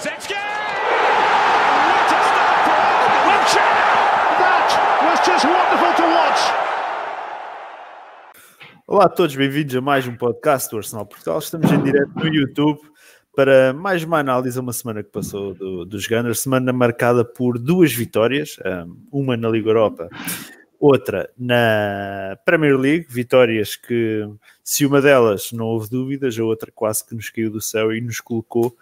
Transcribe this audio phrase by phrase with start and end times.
[0.00, 0.40] What a start
[2.64, 2.80] for!
[4.40, 4.68] That
[5.04, 6.40] was just wonderful to watch.
[8.86, 11.38] Olá a todos, bem-vindos a mais um podcast do Arsenal Portugal.
[11.38, 12.80] Estamos em direto no YouTube
[13.36, 17.58] para mais uma análise a uma semana que passou do, dos Gunners, semana marcada por
[17.58, 18.56] duas vitórias,
[19.12, 20.08] uma na Liga Europa,
[20.78, 24.26] outra na Premier League, vitórias que,
[24.64, 28.00] se uma delas não houve dúvidas, a outra quase que nos caiu do céu e
[28.00, 28.74] nos colocou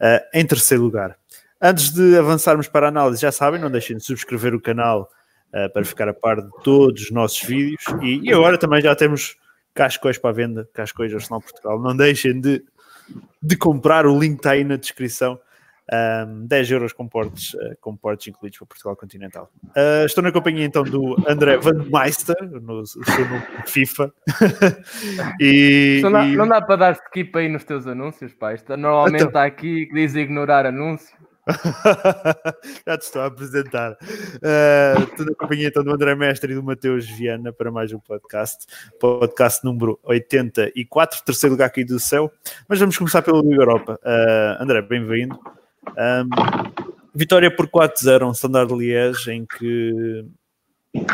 [0.00, 1.16] uh, em terceiro lugar.
[1.60, 5.08] Antes de avançarmos para a análise, já sabem, não deixem de subscrever o canal
[5.48, 8.94] uh, para ficar a par de todos os nossos vídeos e, e agora também já
[8.94, 9.36] temos
[9.74, 11.80] cascóis para a venda, cascóis Arsenal Portugal.
[11.80, 12.62] Não deixem de,
[13.42, 15.38] de comprar, o link está aí na descrição.
[15.92, 19.50] Um, 10 euros com portes, uh, com portes incluídos para Portugal Continental.
[19.64, 22.86] Uh, estou na companhia então do André Van Meister, no, no
[23.66, 24.10] FIFA.
[25.38, 26.36] e, não, dá, e...
[26.36, 28.54] não, dá, para dar skip aí nos teus anúncios, pá.
[28.54, 29.28] Isto normalmente então...
[29.28, 31.14] está aqui que diz ignorar anúncio.
[32.86, 33.92] Já te estou a apresentar.
[33.92, 37.98] Uh, estou na companhia então do André Mestre e do Mateus Viana para mais um
[37.98, 38.66] podcast.
[38.98, 42.32] Podcast número 84, terceiro lugar aqui do céu.
[42.66, 44.00] Mas vamos começar pela Liga Europa.
[44.02, 45.38] Uh, André, bem-vindo.
[45.90, 46.28] Um,
[47.14, 50.24] vitória por 4-0 um Standard Liège em que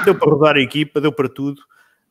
[0.04, 1.60] deu para rodar a equipa, deu para tudo.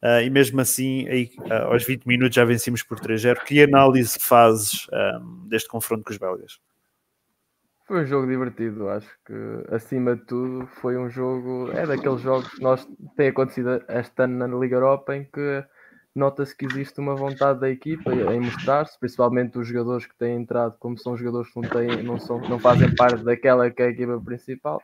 [0.02, 3.44] Uh, e mesmo assim, aí, uh, aos 20 minutos já vencemos por 3-0.
[3.44, 6.60] Que análise fazes um, deste confronto com os belgas?
[7.86, 9.34] Foi um jogo divertido, acho que
[9.74, 12.88] acima de tudo foi um jogo, é daqueles jogos que nós
[13.18, 15.66] tem acontecido este ano na Liga Europa em que
[16.16, 20.76] nota-se que existe uma vontade da equipa em mostrar-se, principalmente os jogadores que têm entrado,
[20.80, 23.90] como são jogadores que não, têm, não, são, não fazem parte daquela que é a
[23.90, 24.82] equipa principal,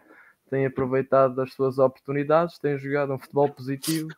[0.50, 4.10] têm aproveitado das suas oportunidades, têm jogado um futebol positivo,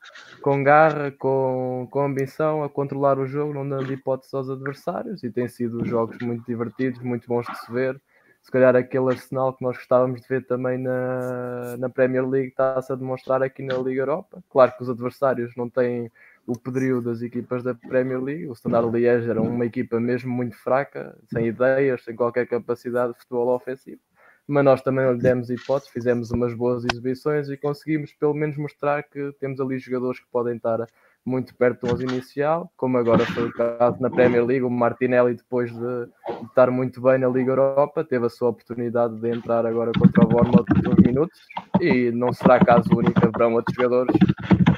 [0.41, 5.31] com garra, com, com ambição, a controlar o jogo, não dando hipótese aos adversários, e
[5.31, 7.99] têm sido jogos muito divertidos, muito bons de se ver
[8.47, 12.93] se calhar aquele Arsenal que nós gostávamos de ver também na, na Premier League está-se
[12.93, 14.41] a demonstrar aqui na Liga Europa.
[14.49, 16.09] Claro que os adversários não têm
[16.47, 18.47] o poderio das equipas da Premier League.
[18.47, 23.19] O Standard Liège era uma equipa mesmo muito fraca, sem ideias, sem qualquer capacidade de
[23.19, 23.99] futebol ofensivo.
[24.47, 29.03] Mas nós também lhe demos hipóteses, fizemos umas boas exibições e conseguimos pelo menos mostrar
[29.03, 30.87] que temos ali jogadores que podem estar
[31.25, 34.63] muito perto do 11 inicial, como agora foi o caso na Premier League.
[34.63, 36.07] O Martinelli, depois de,
[36.47, 40.27] estar muito bem na Liga Europa, teve a sua oportunidade de entrar agora contra o
[40.29, 41.41] Bournemouth por uns minutos
[41.81, 44.15] e não será caso único, haverão outros jogadores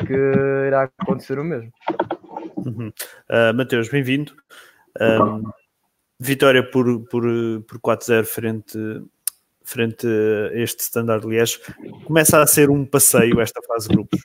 [0.10, 1.72] que irá acontecer o mesmo.
[2.58, 2.92] Uhum.
[3.30, 4.34] Uh, Mateus, bem-vindo.
[5.00, 5.44] Um,
[6.20, 7.24] vitória por, por,
[7.68, 8.78] por 4-0 frente,
[9.64, 11.60] frente a este Standard Liège.
[12.06, 14.20] Começa a ser um passeio esta fase de grupos.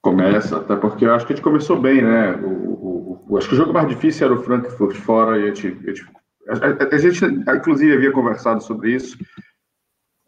[0.00, 2.32] Começa, até porque eu acho que a gente começou bem, né?
[2.36, 5.54] O, o, o acho que o jogo mais difícil era o Frankfurt fora e a
[5.54, 6.06] gente, a gente,
[6.48, 9.18] a, a gente inclusive havia conversado sobre isso.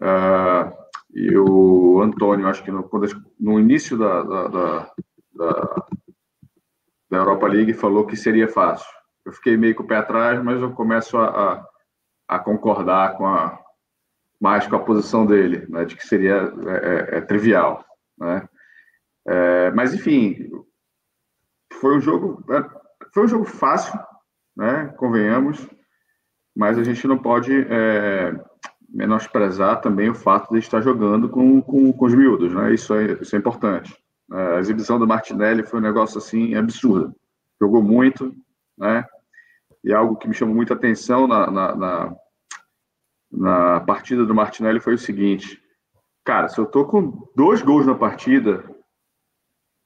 [0.01, 0.71] Uh,
[1.17, 2.87] e o Antônio, acho que no,
[3.41, 4.93] no início da, da, da,
[7.11, 8.87] da, Europa League, falou que seria fácil.
[9.25, 11.67] Eu fiquei meio com o pé atrás, mas eu começo a, a,
[12.29, 13.59] a concordar com a,
[14.39, 17.83] mais com a posição dele, né, de que seria é, é, é trivial,
[18.19, 18.47] né?
[19.27, 20.51] É, mas enfim,
[21.81, 22.63] foi um jogo, é,
[23.15, 23.99] foi um jogo fácil,
[24.55, 24.93] né?
[24.99, 25.67] Convenhamos,
[26.55, 28.39] mas a gente não pode é,
[28.97, 32.73] menosprezar também o fato de estar jogando com, com, com os miúdos, né?
[32.73, 33.95] Isso é, isso é importante.
[34.33, 37.15] É, a exibição do Martinelli foi um negócio assim absurdo.
[37.61, 38.35] Jogou muito,
[38.77, 39.05] né?
[39.85, 42.17] E algo que me chamou muita atenção na, na, na,
[43.31, 45.63] na partida do Martinelli foi o seguinte:
[46.25, 48.65] cara, se eu tô com dois gols na partida,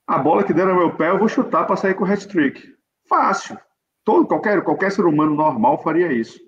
[0.06, 2.62] a bola que der no meu pé, eu vou chutar para sair com o hat-trick.
[3.08, 3.58] Fácil.
[4.04, 6.38] Todo, qualquer, qualquer ser humano normal faria isso.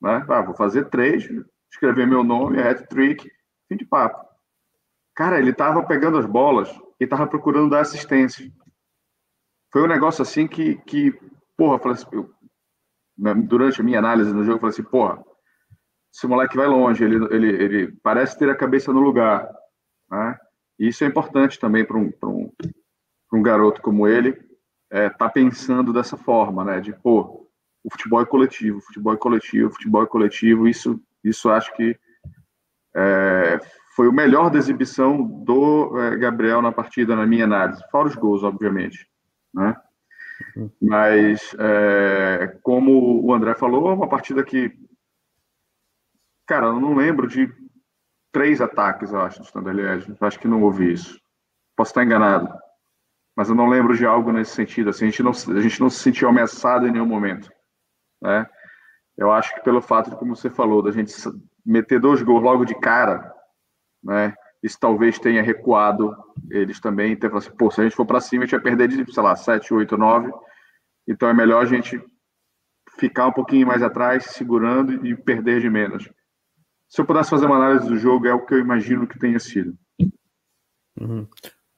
[0.00, 0.24] Né?
[0.28, 1.28] Ah, vou fazer três,
[1.72, 3.30] escrever meu nome, hat-trick,
[3.68, 4.28] fim de papo.
[5.14, 8.50] Cara, ele estava pegando as bolas e estava procurando dar assistência.
[9.72, 11.12] Foi um negócio assim que, que
[11.56, 12.30] porra, eu assim, eu,
[13.16, 15.24] né, durante a minha análise no jogo, eu falei assim, porra,
[16.14, 19.48] esse moleque vai longe, ele, ele, ele parece ter a cabeça no lugar.
[20.10, 20.38] Né?
[20.78, 22.52] E isso é importante também para um, um,
[23.32, 24.38] um garoto como ele
[24.90, 26.80] é, tá pensando dessa forma, né?
[26.80, 27.48] De pô,
[27.82, 30.68] o futebol é coletivo, o futebol é coletivo, o futebol é coletivo.
[30.68, 31.98] Isso, isso acho que
[32.94, 33.58] é,
[33.94, 37.82] foi o melhor da exibição do é, Gabriel na partida, na minha análise.
[37.90, 39.06] Fora os gols, obviamente,
[39.54, 39.76] né?
[40.80, 44.72] Mas, é, como o André falou, é uma partida que,
[46.46, 47.52] cara, eu não lembro de
[48.32, 50.16] três ataques, eu acho, do Standard Liège.
[50.20, 51.20] Acho que não houve isso.
[51.76, 52.52] Posso estar enganado
[53.36, 54.90] mas eu não lembro de algo nesse sentido.
[54.90, 57.50] Assim, a, gente não, a gente não se sentiu ameaçado em nenhum momento.
[58.20, 58.46] Né?
[59.16, 61.12] Eu acho que pelo fato de, como você falou, da gente
[61.64, 63.32] meter dois gols logo de cara,
[64.02, 64.34] né?
[64.62, 66.14] Isso talvez tenha recuado
[66.50, 67.16] eles também.
[67.16, 69.12] Ter falado assim, pô, se a gente for para cima, a gente vai perder de,
[69.12, 70.30] sei lá, 7, 8, 9.
[71.08, 72.00] Então é melhor a gente
[72.98, 76.08] ficar um pouquinho mais atrás, segurando e perder de menos.
[76.88, 79.38] Se eu pudesse fazer uma análise do jogo, é o que eu imagino que tenha
[79.38, 79.76] sido.
[81.00, 81.26] Uhum.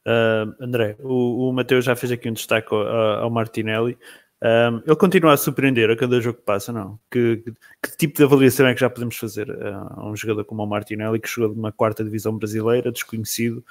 [0.06, 2.82] Uh, André, o, o Mateus já fez aqui um destaque ao,
[3.22, 3.96] ao Martinelli.
[4.42, 6.98] Um, ele continua a surpreender a cada jogo que passa, não?
[7.10, 7.52] Que, que,
[7.82, 11.18] que tipo de avaliação é que já podemos fazer a um jogador como o Martinelli,
[11.18, 13.64] que chegou de uma quarta divisão brasileira, desconhecido,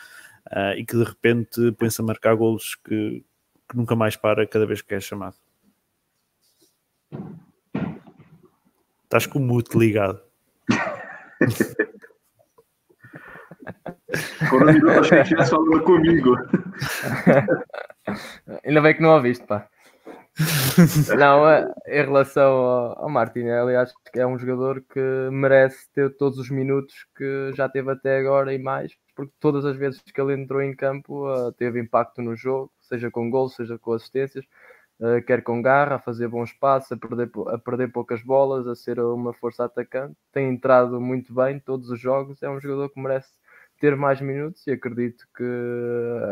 [0.52, 3.24] uh, e que de repente pensa marcar golos que,
[3.70, 5.36] que, nunca mais para cada vez que é chamado?
[9.04, 10.20] Estás com o mute ligado.
[14.50, 16.36] Foram minutos que tinha falando comigo.
[18.64, 19.68] Ainda bem que não ouviste, pá.
[21.18, 25.00] não, é, em relação ao, ao Martinelli, acho que é um jogador que
[25.32, 29.78] merece ter todos os minutos que já teve até agora e mais, porque todas as
[29.78, 33.78] vezes que ele entrou em campo uh, teve impacto no jogo, seja com gols, seja
[33.78, 34.44] com assistências,
[35.00, 38.76] uh, quer com garra, a fazer bons passos, a perder, a perder poucas bolas, a
[38.76, 40.16] ser uma força atacante.
[40.32, 43.30] Tem entrado muito bem todos os jogos, é um jogador que merece
[43.84, 45.44] ter mais minutos e acredito que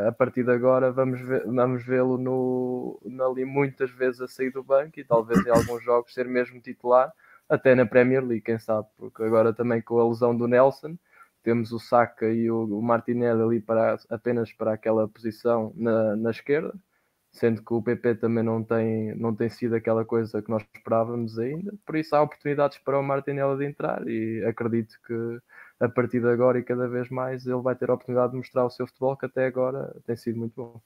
[0.08, 2.98] a partir de agora vamos, vamos vê-lo no,
[3.30, 7.12] ali muitas vezes a sair do banco e talvez em alguns jogos ser mesmo titular,
[7.50, 10.98] até na Premier League, quem sabe, porque agora também com a lesão do Nelson
[11.44, 16.32] temos o Saka e o, o Martinelli ali para, apenas para aquela posição na, na
[16.32, 16.74] esquerda,
[17.32, 21.40] sendo que o PP também não tem, não tem sido aquela coisa que nós esperávamos
[21.40, 25.40] ainda, por isso há oportunidades para o Martinelli de entrar e acredito que
[25.80, 28.66] a partir de agora e cada vez mais ele vai ter a oportunidade de mostrar
[28.66, 30.82] o seu futebol que até agora tem sido muito bom.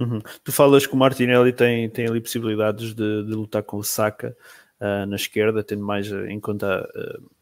[0.00, 0.20] Uhum.
[0.44, 4.36] Tu falas que o Martinelli tem, tem ali possibilidades de, de lutar com o Saka
[4.80, 6.88] uh, na esquerda, tendo mais em conta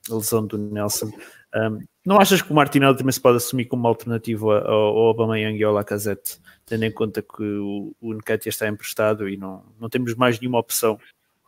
[0.09, 1.11] a, a lesão do Nelson.
[1.55, 5.07] Um, não achas que o Martinelli também se pode assumir como uma alternativa ao, ao
[5.09, 9.65] Aubameyang e ao Lacazette, tendo em conta que o, o Nketiah está emprestado e não,
[9.81, 10.99] não temos mais nenhuma opção,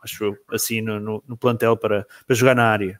[0.03, 2.99] acho eu, assim no, no, no plantel para, para jogar na área?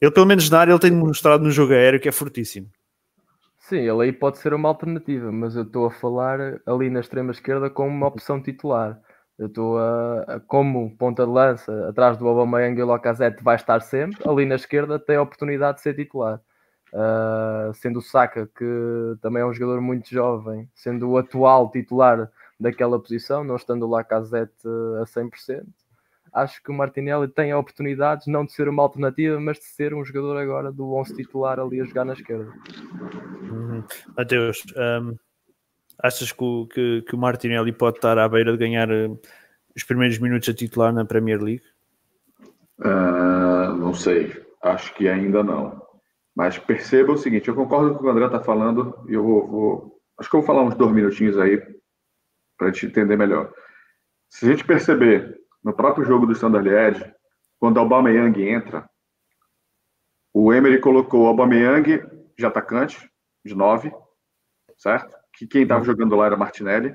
[0.00, 2.68] Ele, pelo menos na área, ele tem demonstrado no jogo aéreo que é fortíssimo.
[3.58, 7.32] Sim, ele aí pode ser uma alternativa, mas eu estou a falar ali na extrema
[7.32, 9.00] esquerda como uma opção titular.
[9.38, 13.56] Eu estou a, a, como ponta de lança atrás do Aubameyang e o Lacazette vai
[13.56, 14.28] estar sempre.
[14.28, 16.40] Ali na esquerda tem a oportunidade de ser titular.
[16.92, 22.30] Uh, sendo o Saka, que também é um jogador muito jovem, sendo o atual titular
[22.58, 24.66] daquela posição, não estando o Lacazette
[25.00, 25.66] a 100%
[26.36, 29.94] acho que o Martinelli tem a oportunidade não de ser uma alternativa, mas de ser
[29.94, 32.52] um jogador agora do 11 titular ali a jogar na esquerda.
[33.50, 33.82] Uhum.
[34.16, 35.16] Mateus, um,
[35.98, 39.20] achas que o, que, que, o Martinelli pode estar à beira de ganhar uh,
[39.74, 41.62] os primeiros minutos a titular na Premier League?
[42.78, 45.82] Uh, não sei, acho que ainda não.
[46.34, 49.22] Mas perceba o seguinte, eu concordo com o que o André está falando e eu
[49.22, 51.58] vou, vou, Acho que eu vou falar uns dois minutinhos aí
[52.56, 53.52] para a gente entender melhor.
[54.28, 57.14] Se a gente perceber no próprio jogo do Standard Liège,
[57.58, 58.88] quando o Aubameyang entra,
[60.32, 62.02] o Emery colocou o Aubameyang
[62.36, 63.10] de atacante,
[63.44, 63.92] de 9,
[64.76, 65.16] certo?
[65.36, 66.94] Que quem estava jogando lá era Martinelli.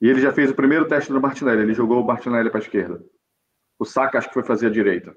[0.00, 2.62] E ele já fez o primeiro teste do Martinelli, ele jogou o Martinelli para a
[2.62, 3.00] esquerda.
[3.78, 5.14] O Saka acho que foi fazer a direita.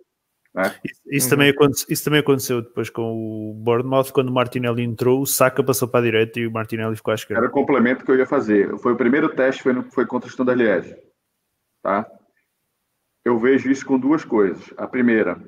[0.53, 0.63] Né?
[0.85, 1.29] Isso, isso, uhum.
[1.31, 1.53] também
[1.89, 6.01] isso, também aconteceu depois com o Bournemouth, quando o Martinelli entrou, o Saka passou para
[6.01, 7.41] a direita e o Martinelli ficou à esquerda.
[7.41, 8.77] Era o complemento que eu ia fazer.
[8.77, 10.95] Foi o primeiro teste, foi, no, foi contra o Standard Liège.
[11.83, 12.07] Tá?
[13.25, 14.71] eu vejo isso com duas coisas.
[14.77, 15.43] A primeira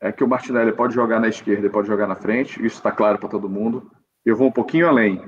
[0.00, 2.90] é que o Martinelli pode jogar na esquerda e pode jogar na frente, isso está
[2.90, 3.90] claro para todo mundo.
[4.24, 5.22] Eu vou um pouquinho além.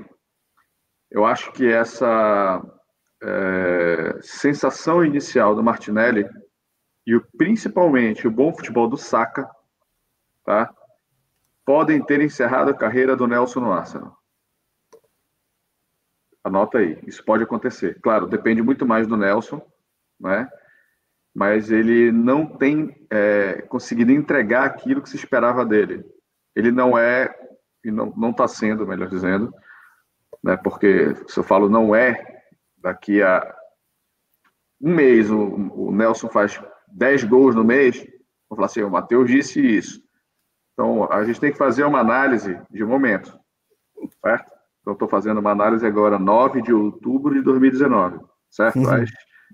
[1.13, 2.59] Eu acho que essa
[3.21, 6.27] é, sensação inicial do Martinelli
[7.05, 9.47] e principalmente o bom futebol do Saka,
[10.43, 10.73] tá?
[11.63, 14.17] podem ter encerrado a carreira do Nelson no Arsenal.
[16.43, 18.01] Anota aí, isso pode acontecer.
[18.01, 19.61] Claro, depende muito mais do Nelson,
[20.19, 20.49] né?
[21.33, 26.03] mas ele não tem é, conseguido entregar aquilo que se esperava dele.
[26.55, 27.33] Ele não é,
[27.83, 29.53] e não está sendo, melhor dizendo,
[30.43, 32.41] né, porque se eu falo não é,
[32.77, 33.55] daqui a
[34.81, 37.97] um mês o, o Nelson faz 10 gols no mês,
[38.49, 40.03] vou falar assim, o Matheus disse isso.
[40.73, 43.39] Então, a gente tem que fazer uma análise de momento,
[44.21, 44.51] certo?
[44.81, 48.19] Então, estou fazendo uma análise agora, 9 de outubro de 2019,
[48.49, 48.79] certo?
[48.79, 48.89] Uhum.
[48.89, 49.09] Às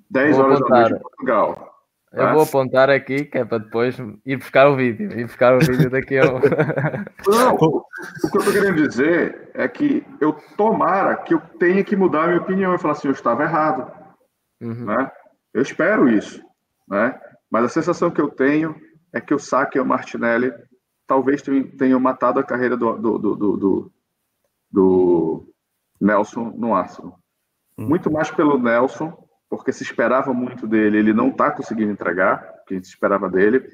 [0.10, 1.79] 10 horas da noite em Portugal.
[2.12, 5.12] Eu vou apontar aqui, que é para depois ir buscar o vídeo.
[5.12, 6.40] Ir buscar o vídeo daqui a um...
[7.30, 11.96] Não, o que eu estou querendo dizer é que eu tomara que eu tenha que
[11.96, 13.92] mudar a minha opinião e falar assim, eu estava errado.
[14.60, 14.86] Uhum.
[14.86, 15.12] Né?
[15.54, 16.42] Eu espero isso.
[16.88, 17.20] Né?
[17.50, 18.76] Mas a sensação que eu tenho
[19.14, 20.52] é que o Saka e o Martinelli
[21.06, 21.44] talvez
[21.78, 23.92] tenham matado a carreira do, do, do, do,
[24.72, 25.54] do
[26.02, 27.20] Nelson no Arsenal.
[27.78, 27.88] Hum.
[27.88, 32.66] Muito mais pelo Nelson, porque se esperava muito dele, ele não está conseguindo entregar o
[32.66, 33.68] que a gente esperava dele,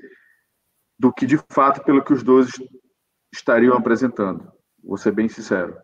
[0.97, 2.49] do que de fato pelo que os dois
[3.33, 4.51] estariam apresentando.
[4.81, 5.75] Vou ser bem sincero.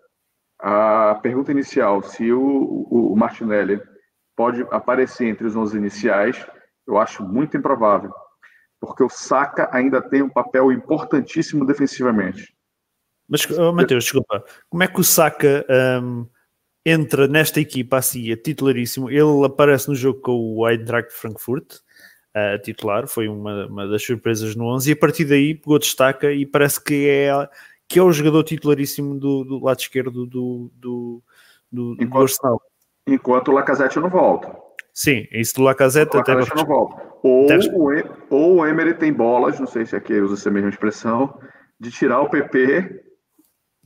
[0.60, 3.81] A pergunta inicial, se o, o, o Martinelli
[4.36, 6.48] pode aparecer entre os 11 iniciais,
[6.88, 8.13] eu acho muito improvável,
[8.79, 12.55] porque o Saka ainda tem um papel importantíssimo defensivamente.
[13.27, 15.65] Mas, oh, Mateus, desculpa, como é que o Saka
[16.01, 16.27] um,
[16.85, 19.09] entra nesta equipa assim, é titularíssimo?
[19.09, 21.75] Ele aparece no jogo com o Eintracht Frankfurt,
[22.35, 26.31] uh, titular, foi uma, uma, das surpresas no 11, e a partir daí pegou destaca
[26.31, 27.50] e parece que é,
[27.88, 31.23] que é o jogador titularíssimo do, do lado esquerdo do, do,
[31.71, 32.61] do, enquanto, do Arsenal.
[33.07, 34.55] Enquanto o Lacazette não volta.
[34.93, 37.11] Sim, isso do Lacazette até não volta.
[37.23, 37.89] Ou, o,
[38.29, 41.39] ou o Emery tem bolas, não sei se aqui usa essa mesma expressão,
[41.79, 43.03] de tirar o PP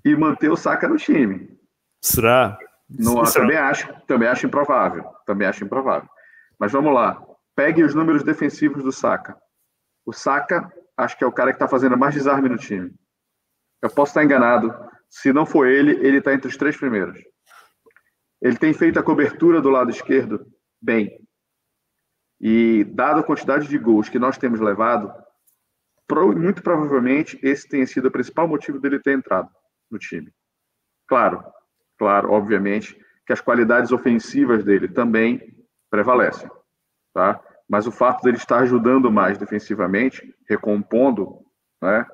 [0.04, 1.50] e manter o Saka no time.
[2.02, 2.58] Será?
[2.90, 3.24] Não?
[3.24, 5.04] Também, acho, também acho improvável.
[5.26, 6.10] Também acho improvável.
[6.60, 7.22] Mas vamos lá.
[7.56, 9.38] Pegue os números defensivos do Saka.
[10.06, 12.94] O Saka, acho que é o cara que está fazendo mais desarme no time.
[13.82, 14.74] Eu posso estar enganado.
[15.10, 17.20] Se não for ele, ele está entre os três primeiros.
[18.42, 20.46] Ele tem feito a cobertura do lado esquerdo
[20.82, 21.20] bem.
[22.40, 25.12] E, dada a quantidade de gols que nós temos levado,
[26.36, 29.50] muito provavelmente esse tenha sido o principal motivo dele ter entrado
[29.90, 30.32] no time.
[31.08, 31.44] Claro,
[31.98, 35.42] claro, obviamente, que as qualidades ofensivas dele também
[35.90, 36.50] prevalecem,
[37.14, 37.42] tá?
[37.68, 41.40] Mas o fato dele estar ajudando mais defensivamente, recompondo,
[41.82, 42.06] né?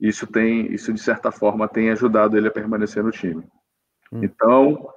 [0.00, 3.44] Isso tem, isso de certa forma tem ajudado ele a permanecer no time.
[4.12, 4.22] Hum.
[4.22, 4.88] Então,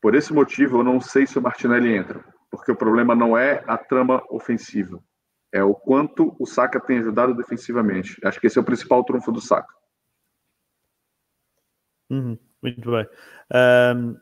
[0.00, 3.62] por esse motivo, eu não sei se o Martinelli entra, porque o problema não é
[3.66, 5.00] a trama ofensiva,
[5.52, 8.16] é o quanto o Saka tem ajudado defensivamente.
[8.24, 9.72] Acho que esse é o principal trunfo do Saka.
[12.10, 13.06] Uhum, muito bem.
[13.96, 14.16] Um,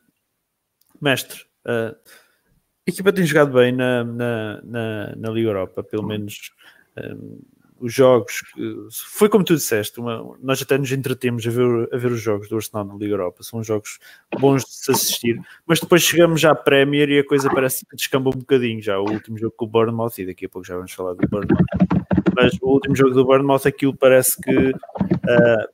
[1.01, 6.53] mestre, uh, a equipa tem jogado bem na, na, na, na Liga Europa, pelo menos
[6.97, 7.41] um,
[7.81, 8.43] os jogos.
[8.91, 12.49] Foi como tu disseste, uma, nós até nos entretemos a ver, a ver os jogos
[12.49, 13.43] do Arsenal na Liga Europa.
[13.43, 13.99] São jogos
[14.39, 18.31] bons de se assistir, mas depois chegamos à Premier e a coisa parece que descamba
[18.31, 18.83] um bocadinho.
[18.83, 21.29] Já o último jogo com o Bournemouth, e daqui a pouco já vamos falar do
[21.29, 21.98] Bournemouth.
[22.41, 24.75] Mas o último jogo do Bournemouth, aquilo parece que uh,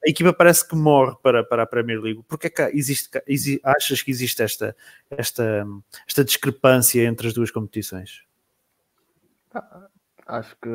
[0.04, 2.25] a equipa parece que morre para, para a Premier League.
[2.26, 4.75] Porque é que existe, existe, achas que existe esta,
[5.11, 5.66] esta,
[6.09, 8.23] esta discrepância entre as duas competições?
[9.52, 9.88] Ah,
[10.26, 10.71] Acho que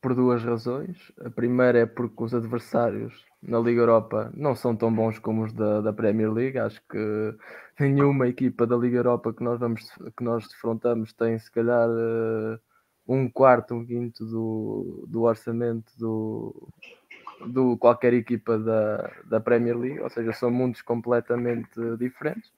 [0.00, 1.10] por duas razões.
[1.24, 5.52] A primeira é porque os adversários na Liga Europa não são tão bons como os
[5.54, 6.58] da, da Premier League.
[6.58, 7.34] Acho que
[7.80, 9.82] nenhuma equipa da Liga Europa que nós, vamos,
[10.16, 12.58] que nós defrontamos tem se calhar eh,
[13.06, 16.68] um quarto, um quinto do, do orçamento do,
[17.46, 22.50] do qualquer equipa da, da Premier League, ou seja, são mundos completamente diferentes.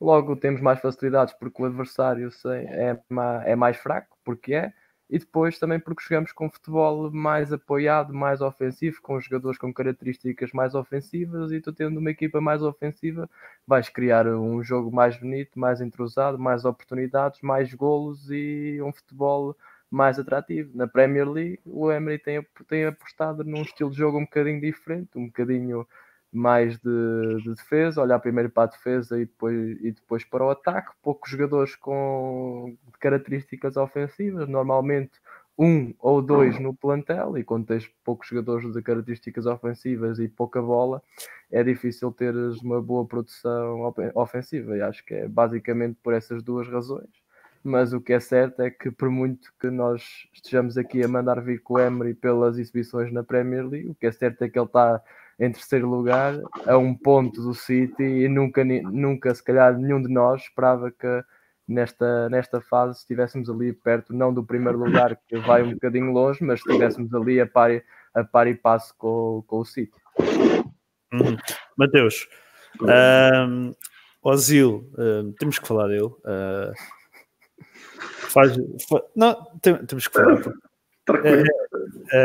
[0.00, 2.98] Logo temos mais facilidades porque o adversário é,
[3.44, 4.72] é mais fraco, porque é
[5.08, 10.52] e depois também porque jogamos com futebol mais apoiado, mais ofensivo, com jogadores com características
[10.52, 13.28] mais ofensivas e tu tendo uma equipa mais ofensiva
[13.66, 19.54] vais criar um jogo mais bonito, mais entrosado, mais oportunidades, mais golos e um futebol
[19.94, 20.76] mais atrativo.
[20.76, 25.10] Na Premier League o Emery tem, tem apostado num estilo de jogo um bocadinho diferente,
[25.16, 25.86] um bocadinho
[26.32, 30.50] mais de, de, defesa, olhar primeiro para a defesa e depois, e depois para o
[30.50, 30.90] ataque.
[31.00, 35.12] Poucos jogadores com características ofensivas, normalmente
[35.56, 40.60] um ou dois no plantel, e quando tens poucos jogadores de características ofensivas e pouca
[40.60, 41.00] bola,
[41.52, 44.76] é difícil teres uma boa produção ofensiva.
[44.76, 47.23] E acho que é basicamente por essas duas razões.
[47.64, 50.02] Mas o que é certo é que, por muito que nós
[50.34, 54.06] estejamos aqui a mandar vir com o Emery pelas exibições na Premier League, o que
[54.06, 55.02] é certo é que ele está
[55.40, 56.34] em terceiro lugar,
[56.66, 61.24] a um ponto do City, e nunca, nunca se calhar, nenhum de nós esperava que
[61.66, 66.44] nesta, nesta fase estivéssemos ali perto, não do primeiro lugar, que vai um bocadinho longe,
[66.44, 67.70] mas estivéssemos ali a par,
[68.14, 69.98] a par e passo com, com o City.
[71.12, 71.36] Uhum.
[71.78, 72.28] Mateus,
[73.48, 73.74] um,
[74.22, 74.90] Ozil,
[75.38, 76.04] temos que falar dele.
[76.04, 76.72] Uh,
[78.28, 78.56] faz,
[78.88, 80.40] faz, não, tem, temos que falar.
[81.22, 81.42] É,
[82.12, 82.24] é,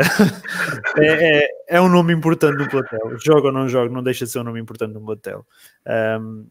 [0.96, 3.18] é, é, é, um nome importante no platel.
[3.18, 5.46] Joga ou não joga, não deixa de ser um nome importante no platel.
[6.18, 6.46] Um,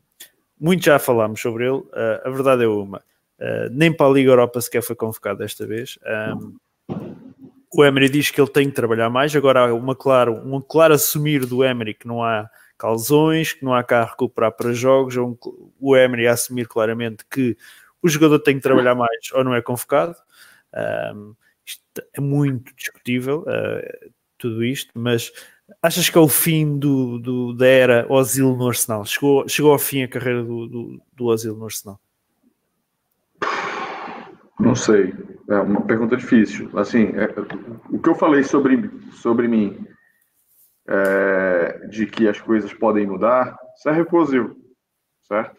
[0.60, 1.78] muito já falámos sobre ele.
[1.78, 5.66] Uh, a verdade é uma: uh, nem para a Liga Europa sequer foi convocado desta
[5.66, 5.98] vez.
[6.38, 6.56] Um,
[7.74, 9.36] o Emery diz que ele tem que trabalhar mais.
[9.36, 13.74] Agora há uma claro, um claro assumir do Emery que não há calzões, que não
[13.74, 15.16] há cá a recuperar para jogos.
[15.80, 17.56] O Emery a assumir claramente que
[18.02, 20.16] o jogador tem que trabalhar mais ou não é convocado.
[21.14, 25.32] Um, Isto é muito discutível, uh, tudo isto, mas
[25.84, 29.06] achas que é o fim do, do da era Ozil no Arsenal?
[29.06, 32.00] Chegou, chegou ao fim a carreira do, do, do Ozil no Arsenal?
[34.60, 35.14] Não sei,
[35.48, 36.72] é uma pergunta difícil.
[36.78, 37.30] Assim, é,
[37.90, 39.86] o que eu falei sobre, sobre mim,
[40.88, 44.58] é, de que as coisas podem mudar, serve para o Ozil,
[45.28, 45.56] certo?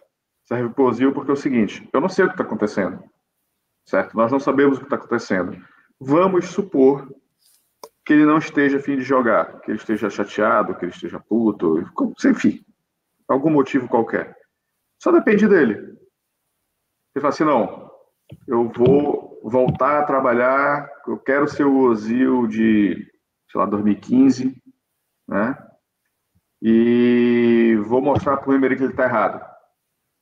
[0.50, 3.04] Serve para o Ozil porque é o seguinte, eu não sei o que está acontecendo,
[3.87, 4.16] certo?
[4.16, 5.57] Nós não sabemos o que está acontecendo.
[6.00, 7.09] Vamos supor
[8.04, 11.21] que ele não esteja a fim de jogar, que ele esteja chateado, que ele esteja
[11.21, 11.78] puto,
[12.25, 12.64] enfim,
[13.28, 14.37] algum motivo qualquer.
[15.00, 15.75] Só depende dele.
[15.75, 17.88] Ele fala assim, não,
[18.49, 23.09] eu vou voltar a trabalhar, eu quero ser o Ozil de,
[23.50, 24.61] sei lá, 2015,
[25.28, 25.57] né?
[26.61, 29.50] E vou mostrar para o Emery que ele está errado.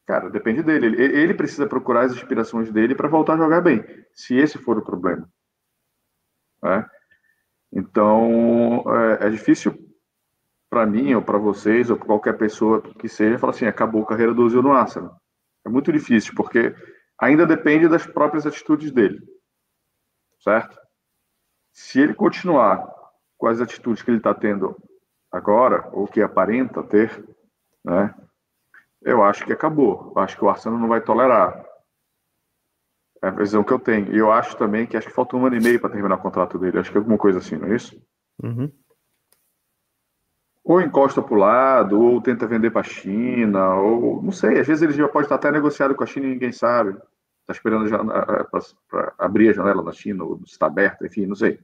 [0.09, 0.87] Cara, depende dele.
[0.87, 3.85] Ele, ele precisa procurar as inspirações dele para voltar a jogar bem,
[4.15, 5.29] se esse for o problema.
[6.63, 6.89] Né?
[7.71, 8.83] Então,
[9.21, 9.79] é, é difícil
[10.71, 14.07] para mim, ou para vocês, ou para qualquer pessoa que seja, falar assim: acabou a
[14.07, 15.21] carreira do Ozil no Arsenal.
[15.67, 16.75] É muito difícil, porque
[17.21, 19.21] ainda depende das próprias atitudes dele.
[20.41, 20.75] Certo?
[21.71, 22.91] Se ele continuar
[23.37, 24.75] com as atitudes que ele está tendo
[25.31, 27.23] agora, ou que aparenta ter,
[27.85, 28.15] né,
[29.03, 30.13] eu acho que acabou.
[30.15, 31.65] Eu acho que o Arsenal não vai tolerar.
[33.23, 34.15] É a visão que eu tenho.
[34.15, 36.23] E eu acho também que acho que falta um ano e meio para terminar o
[36.23, 36.79] contrato dele.
[36.79, 38.01] Acho que é alguma coisa assim, não é isso?
[38.43, 38.71] Uhum.
[40.65, 44.61] Ou encosta para o lado, ou tenta vender para a China, ou não sei.
[44.61, 46.91] Às vezes ele já pode estar até negociado com a China e ninguém sabe.
[47.41, 47.89] Está esperando
[48.89, 51.59] para abrir a janela na China, ou está aberta, enfim, não sei.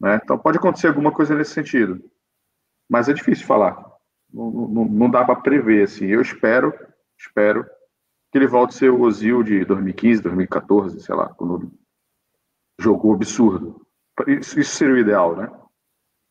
[0.00, 0.18] Né?
[0.22, 2.02] Então pode acontecer alguma coisa nesse sentido.
[2.88, 3.87] Mas é difícil falar.
[4.32, 5.84] Não, não, não dá para prever.
[5.84, 6.06] Assim.
[6.06, 6.72] Eu espero,
[7.18, 7.64] espero
[8.30, 11.72] que ele volte a ser o Ozil de 2015, 2014, sei lá, quando
[12.80, 13.86] jogou absurdo.
[14.26, 15.50] Isso, isso seria o ideal, né?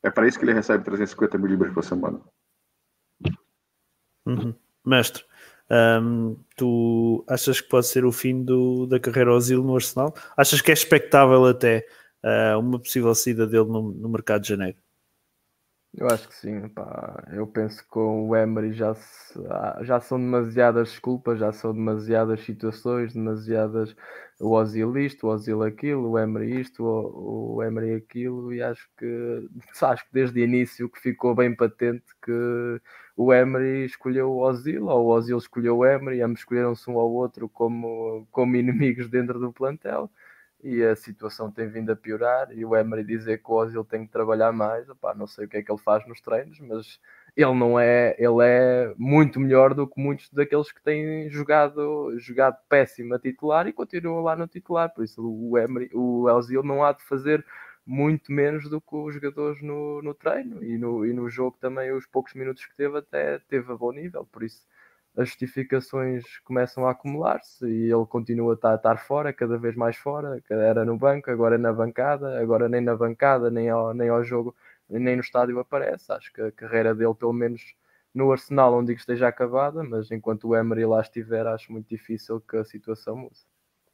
[0.04, 2.22] É para isso que ele recebe 350 mil libras por semana.
[4.26, 4.54] Uhum.
[4.86, 5.24] Mestre,
[5.70, 10.14] um, tu achas que pode ser o fim do, da carreira Ozil no Arsenal?
[10.36, 11.86] Achas que é expectável até
[12.24, 14.78] uh, uma possível saída dele no, no mercado de janeiro?
[15.94, 17.24] Eu acho que sim, pá.
[17.32, 19.34] Eu penso que com o Emery já, se,
[19.82, 23.96] já são demasiadas desculpas, já são demasiadas situações, demasiadas
[24.40, 28.88] o Ozil isto, o Ozil aquilo, o Emery isto, o, o Emery aquilo, e acho
[28.98, 29.48] que
[29.82, 32.80] acho que desde o início que ficou bem patente que
[33.16, 37.12] o Emery escolheu o Ozil, ou o Ozil escolheu o Emery, ambos escolheram-se um ao
[37.12, 40.12] outro como, como inimigos dentro do plantel
[40.64, 44.06] e a situação tem vindo a piorar e o Emery dizer que o Ozil tem
[44.06, 47.00] que trabalhar mais, opá, não sei o que é que ele faz nos treinos, mas
[47.36, 52.58] ele não é, ele é muito melhor do que muitos daqueles que têm jogado, jogado
[52.68, 56.84] péssimo a titular e continuam lá no titular, por isso o Emery, o Ozil não
[56.84, 57.46] há de fazer
[57.86, 60.62] muito menos do que os jogadores no, no treino.
[60.62, 63.94] E no, e no jogo também os poucos minutos que teve até teve a bom
[63.94, 64.68] nível, por isso
[65.18, 70.40] as justificações começam a acumular-se e ele continua a estar, fora, cada vez mais fora,
[70.48, 74.24] era no banco, agora é na bancada, agora nem na bancada, nem ao, nem ao
[74.24, 74.56] jogo,
[74.88, 76.12] nem no estádio aparece.
[76.12, 77.74] Acho que a carreira dele, pelo menos
[78.14, 82.56] no Arsenal, que esteja acabada, mas enquanto o Emery lá estiver, acho muito difícil que
[82.56, 83.40] a situação mude.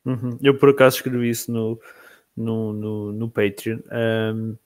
[0.04, 0.38] Uhum.
[0.42, 1.80] Eu por acaso escrevi isso no,
[2.36, 3.80] no, no, no Patreon.
[3.90, 4.58] Um,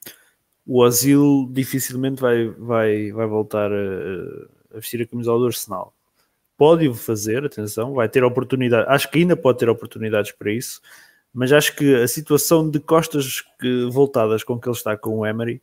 [0.65, 5.93] o Asilo dificilmente vai, vai, vai voltar a, a vestir a camisola do Arsenal
[6.58, 10.82] pode o fazer, atenção, vai ter oportunidade, acho que ainda pode ter oportunidades para isso,
[11.34, 13.43] mas acho que a situação de costas
[13.91, 15.62] voltadas com que ele está com o Emery,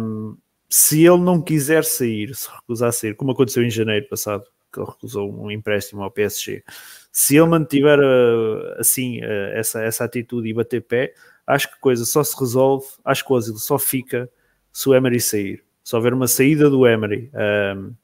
[0.00, 0.36] um,
[0.68, 4.78] se ele não quiser sair, se recusar a sair, como aconteceu em janeiro passado, que
[4.78, 6.62] ele recusou um empréstimo ao PSG,
[7.10, 11.14] se ele mantiver uh, assim uh, essa, essa atitude e bater pé,
[11.46, 14.28] acho que a coisa só se resolve, acho que o só fica
[14.70, 15.64] se o Emery sair.
[15.82, 17.94] Se houver uma saída do Emery, um,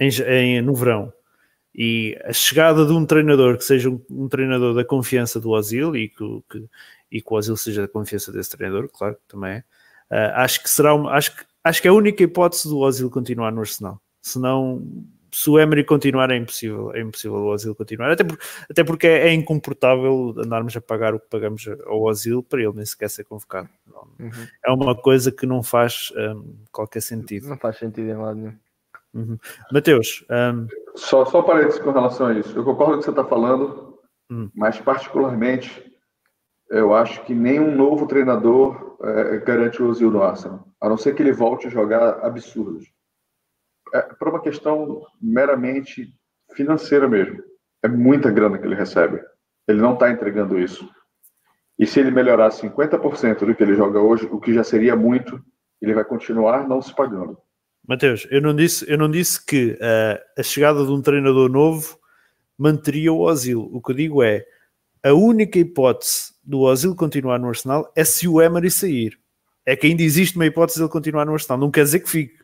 [0.00, 1.12] em, em, no verão
[1.74, 5.94] e a chegada de um treinador que seja um, um treinador da confiança do Osil
[5.94, 6.68] e que, que,
[7.12, 9.62] e que o Osil seja da confiança desse treinador, claro que também
[10.10, 12.78] é, uh, acho que será uma, acho, que, acho que é a única hipótese do
[12.78, 14.00] Osil continuar no Arsenal.
[14.20, 14.82] Senão,
[15.32, 19.06] se o Emery continuar, é impossível, é impossível o Osil continuar, até, por, até porque
[19.06, 23.08] é, é, incomportável andarmos a pagar o que pagamos ao Osil para ele nem sequer
[23.08, 23.68] ser convocado.
[24.18, 24.30] Uhum.
[24.66, 27.48] É uma coisa que não faz um, qualquer sentido.
[27.48, 28.56] Não faz sentido em lado nenhum.
[29.14, 29.38] Uhum.
[29.72, 30.24] Mateus.
[30.30, 30.66] Um...
[30.94, 32.56] Só, só parênteses com relação a isso.
[32.56, 33.98] Eu concordo com o que você está falando,
[34.30, 34.50] uhum.
[34.54, 35.90] mas particularmente
[36.68, 41.14] eu acho que nenhum novo treinador é, garante o Ozil no Arsenal, a não ser
[41.14, 42.92] que ele volte a jogar absurdos.
[43.92, 46.14] É por uma questão meramente
[46.54, 47.42] financeira mesmo.
[47.82, 49.20] É muita grana que ele recebe.
[49.66, 50.88] Ele não está entregando isso.
[51.78, 55.42] E se ele melhorar 50% do que ele joga hoje, o que já seria muito,
[55.80, 57.38] ele vai continuar não se pagando.
[57.90, 61.98] Mateus, eu não disse, eu não disse que uh, a chegada de um treinador novo
[62.56, 63.68] manteria o Ozil.
[63.72, 64.44] O que eu digo é
[65.02, 69.18] a única hipótese do Ozil continuar no Arsenal é se o Emery sair.
[69.66, 71.58] É que ainda existe uma hipótese de ele continuar no Arsenal.
[71.58, 72.38] Não quer dizer que fique.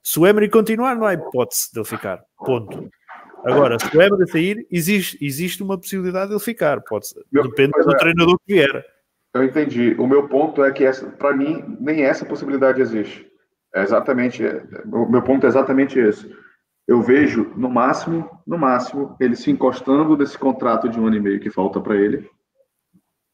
[0.00, 2.22] Se o Emery continuar, não há hipótese de ele ficar.
[2.38, 2.88] Ponto.
[3.44, 6.80] Agora, se o Emery sair, existe, existe uma possibilidade de ele ficar.
[6.82, 7.24] Pode ser.
[7.32, 7.98] Meu, Depende do é.
[7.98, 8.86] treinador que vier.
[9.34, 9.96] Eu entendi.
[9.98, 13.33] O meu ponto é que, para mim, nem essa possibilidade existe.
[13.74, 14.46] É exatamente.
[14.46, 16.34] É, o meu ponto é exatamente esse.
[16.86, 21.20] Eu vejo, no máximo, no máximo, ele se encostando desse contrato de um ano e
[21.20, 22.30] meio que falta para ele.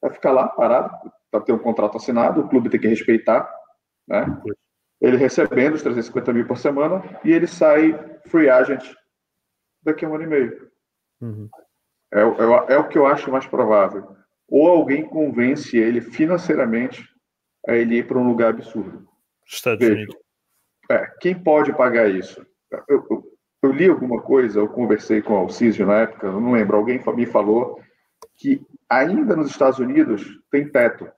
[0.00, 0.90] Vai ficar lá, parado,
[1.30, 3.50] para ter um contrato assinado, o clube tem que respeitar,
[4.08, 4.40] né?
[5.00, 8.84] Ele recebendo os 350 mil por semana e ele sai free agent
[9.82, 10.70] daqui a um ano e meio.
[11.20, 11.48] Uhum.
[12.12, 14.16] É, é, é, o que eu acho mais provável.
[14.48, 17.08] Ou alguém convence ele financeiramente
[17.66, 19.08] a ele ir para um lugar absurdo.
[19.46, 20.16] Estados Veja, Unidos.
[20.90, 22.44] É, quem pode pagar isso?
[22.88, 26.76] Eu, eu, eu, li alguma coisa, eu conversei com o Alcísio na época, não lembro,
[26.76, 27.80] alguém me falou
[28.36, 31.08] que ainda nos Estados Unidos tem teto.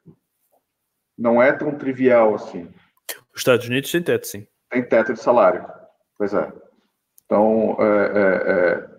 [1.17, 2.71] Não é tão trivial assim.
[3.33, 4.47] Os Estados Unidos tem teto, sim.
[4.69, 5.67] Tem teto de salário.
[6.19, 6.53] Pois é.
[7.25, 8.91] Então, é, é, é,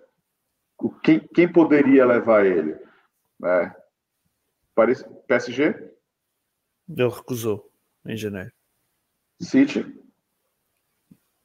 [1.04, 2.76] quem, quem, poderia levar ele?
[3.44, 3.72] É,
[5.28, 5.92] PSG?
[6.88, 7.70] Ele recusou
[8.04, 8.50] em janeiro.
[9.40, 10.03] City?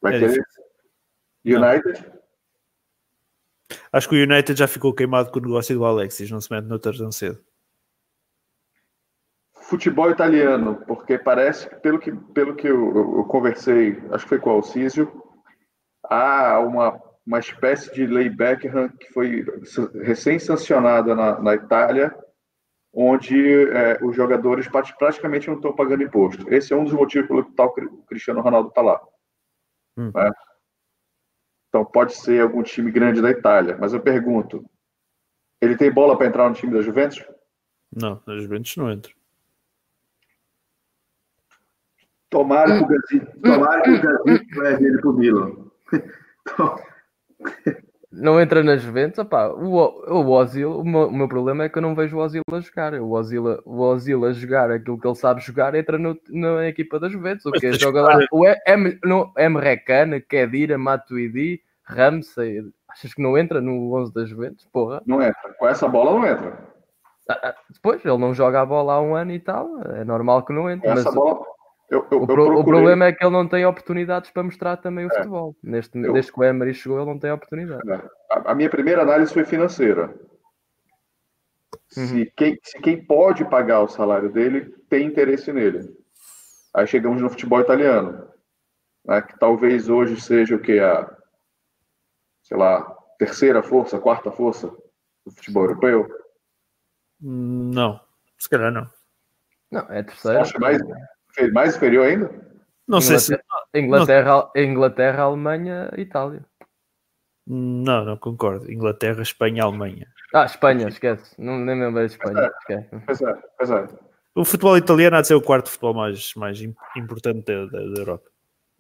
[0.02, 0.44] Vai é querer?
[1.46, 2.06] United?
[2.08, 2.20] Não.
[3.92, 6.66] Acho que o United já ficou queimado com o negócio do Alexis, não se mete
[6.66, 7.40] no tão cedo.
[9.54, 14.40] Futebol italiano, porque parece que, pelo que, pelo que eu, eu, conversei, acho que foi
[14.40, 15.12] com o Alcísio,
[16.04, 19.46] há uma, uma espécie de lei Beckham que foi
[20.04, 22.16] recém-sancionada na, na Itália,
[22.92, 26.52] onde é, os jogadores praticamente não estão pagando imposto.
[26.52, 29.00] Esse é um dos motivos pelo que o Cristiano Ronaldo está lá.
[30.00, 30.12] Hum.
[30.16, 30.32] Né?
[31.68, 33.78] Então pode ser algum time grande da Itália.
[33.78, 34.66] Mas eu pergunto,
[35.62, 37.24] ele tem bola para entrar no time da Juventus?
[37.94, 39.12] Não, na Juventus não entra.
[42.30, 45.66] Tomara que o Gazi, tomara que o Gazi leve ele para o Milan.
[48.12, 51.78] Não entra nas Juventus, opá, o, o Ozil, o meu, o meu, problema é que
[51.78, 52.94] eu não vejo o Ozil a jogar.
[52.96, 57.00] O Ozil, o Ozil a jogar aquilo que ele sabe jogar entra no, na equipa
[57.00, 57.46] da Juventus.
[57.46, 62.64] O que joga lá o M, no, M Recana, Kedira, Matuidi, Ramsey.
[62.90, 64.68] Achas que não entra no 11 da Juventus?
[64.74, 65.04] Porra.
[65.06, 65.54] Não entra.
[65.60, 66.68] Com essa bola não entra.
[67.30, 69.70] Ah, ah, depois, ele não joga a bola há um ano e tal.
[69.92, 70.90] É normal que não entre.
[70.90, 71.46] Essa mas, bola,
[71.90, 75.06] eu, eu, o, pro, o, problema é que ele não tem oportunidades para mostrar também
[75.06, 75.56] o é, futebol.
[75.64, 77.90] Neste, eu, desde que o Emery chegou, ele não tem oportunidade.
[77.90, 78.10] É.
[78.30, 80.14] A, a minha primeira análise foi financeira.
[81.98, 82.08] Uhum.
[82.08, 85.90] Se, quem, se quem pode pagar o salário dele tem interesse nele.
[86.74, 88.28] Aí chegamos no futebol italiano,
[89.04, 91.10] né, que talvez hoje seja o que a,
[92.44, 92.82] sei lá,
[93.18, 94.68] terceira força, quarta força
[95.26, 96.08] do futebol europeu.
[97.20, 98.00] Não,
[98.38, 98.88] se calhar não.
[99.72, 100.42] Não, é terceira.
[100.42, 100.80] Acha mais,
[101.52, 102.30] mais inferior ainda?
[102.88, 103.80] Não Inglaterra, sei se.
[103.80, 106.46] Inglaterra, Inglaterra, Alemanha, Itália.
[107.46, 108.72] Não, não concordo.
[108.72, 110.08] Inglaterra, Espanha, Alemanha.
[110.34, 111.34] Ah, Espanha, esquece.
[111.42, 112.52] Não, nem me lembro de Espanha.
[113.06, 113.88] Pois é, pois é.
[114.36, 116.62] O futebol italiano há de ser o quarto futebol mais, mais
[116.96, 118.30] importante da, da, da Europa.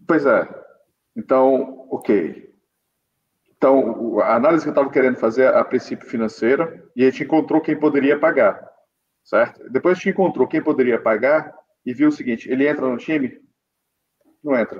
[0.07, 0.47] Pois é.
[1.17, 2.49] Então, ok.
[3.57, 7.23] Então, a análise que eu estava querendo fazer é a princípio financeira e a gente
[7.23, 8.65] encontrou quem poderia pagar,
[9.23, 9.69] certo?
[9.69, 11.53] Depois a gente encontrou quem poderia pagar
[11.89, 13.41] e viu o seguinte: ele entra no time?
[14.43, 14.79] Não entra.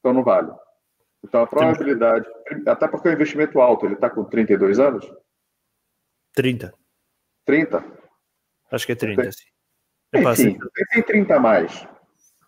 [0.00, 0.50] Então não vale.
[1.24, 2.28] Então a probabilidade,
[2.66, 5.08] até porque é um investimento alto, ele está com 32 anos?
[6.34, 6.74] 30.
[7.44, 7.84] 30?
[8.72, 9.44] Acho que é 30, tem, sim.
[10.12, 10.58] É Enfim,
[10.92, 11.88] tem 30 a mais.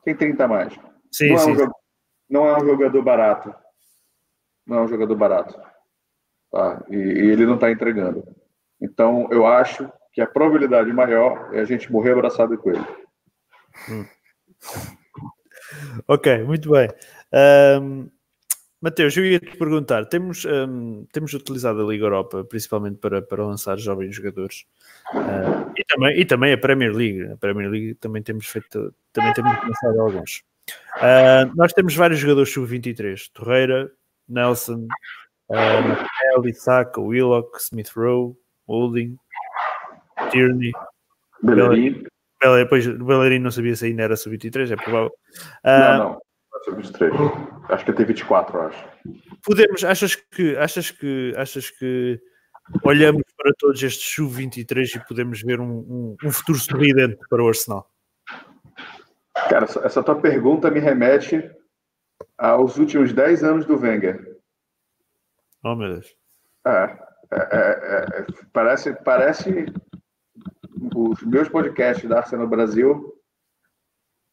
[0.05, 0.75] Tem 30 a mais.
[1.12, 1.51] Sim, não, sim.
[1.51, 1.77] É um jogador,
[2.29, 3.55] não é um jogador barato.
[4.66, 5.61] Não é um jogador barato.
[6.51, 6.85] Tá?
[6.88, 8.25] E, e ele não está entregando.
[8.81, 13.10] Então, eu acho que a probabilidade maior é a gente morrer abraçado com ele.
[13.88, 14.06] Hum.
[16.09, 16.88] ok, muito bem.
[17.33, 18.11] Um,
[18.80, 23.44] Mateus, eu ia te perguntar: temos, um, temos utilizado a Liga Europa principalmente para, para
[23.44, 24.64] lançar jovens jogadores
[25.14, 27.30] uh, e, também, e também a Premier League.
[27.33, 30.42] A Premier League também temos feito, também temos lançado alguns.
[30.96, 33.92] Uh, nós temos vários jogadores sub-23: Torreira,
[34.26, 34.88] Nelson,
[35.50, 38.35] uh, Isaac, Willock, Smith Rowe,
[38.66, 39.16] Holding,
[40.30, 40.72] Tierney,
[41.42, 42.04] Bellerin.
[42.40, 45.12] Bellerin, depois o Bellerin não sabia se ainda era sub-23, é provável.
[45.64, 46.20] Uh, não, não.
[46.64, 47.70] Sub-23.
[47.70, 48.88] Acho que tem 24, acho.
[49.44, 52.20] Podemos, achas que, achas que, achas que
[52.85, 57.48] olhamos para todos estes sub-23 e podemos ver um, um, um, futuro sorridente para o
[57.48, 57.88] Arsenal?
[59.48, 61.50] Cara, essa tua pergunta me remete
[62.38, 64.38] aos últimos 10 anos do Wenger.
[65.62, 66.14] Oh, meu Deus.
[66.66, 66.98] É,
[67.33, 69.66] é, é, é, parece, parece
[70.95, 73.14] os meus podcasts da Arsenal Brasil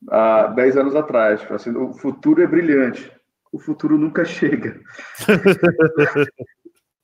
[0.10, 1.46] há 10 anos atrás.
[1.52, 3.12] Assim, o futuro é brilhante.
[3.52, 4.80] O futuro nunca chega.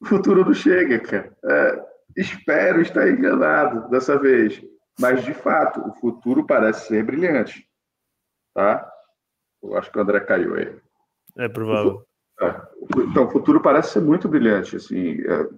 [0.01, 1.35] o futuro não chega, cara.
[1.45, 1.85] É,
[2.17, 4.61] espero estar enganado dessa vez.
[4.99, 7.67] Mas, de fato, o futuro parece ser brilhante.
[8.53, 8.87] Tá?
[9.61, 10.75] Eu acho que o André caiu aí.
[11.37, 12.05] É provável.
[12.39, 12.61] É.
[12.97, 14.75] Então, o futuro parece ser muito brilhante.
[14.75, 15.49] Assim, é,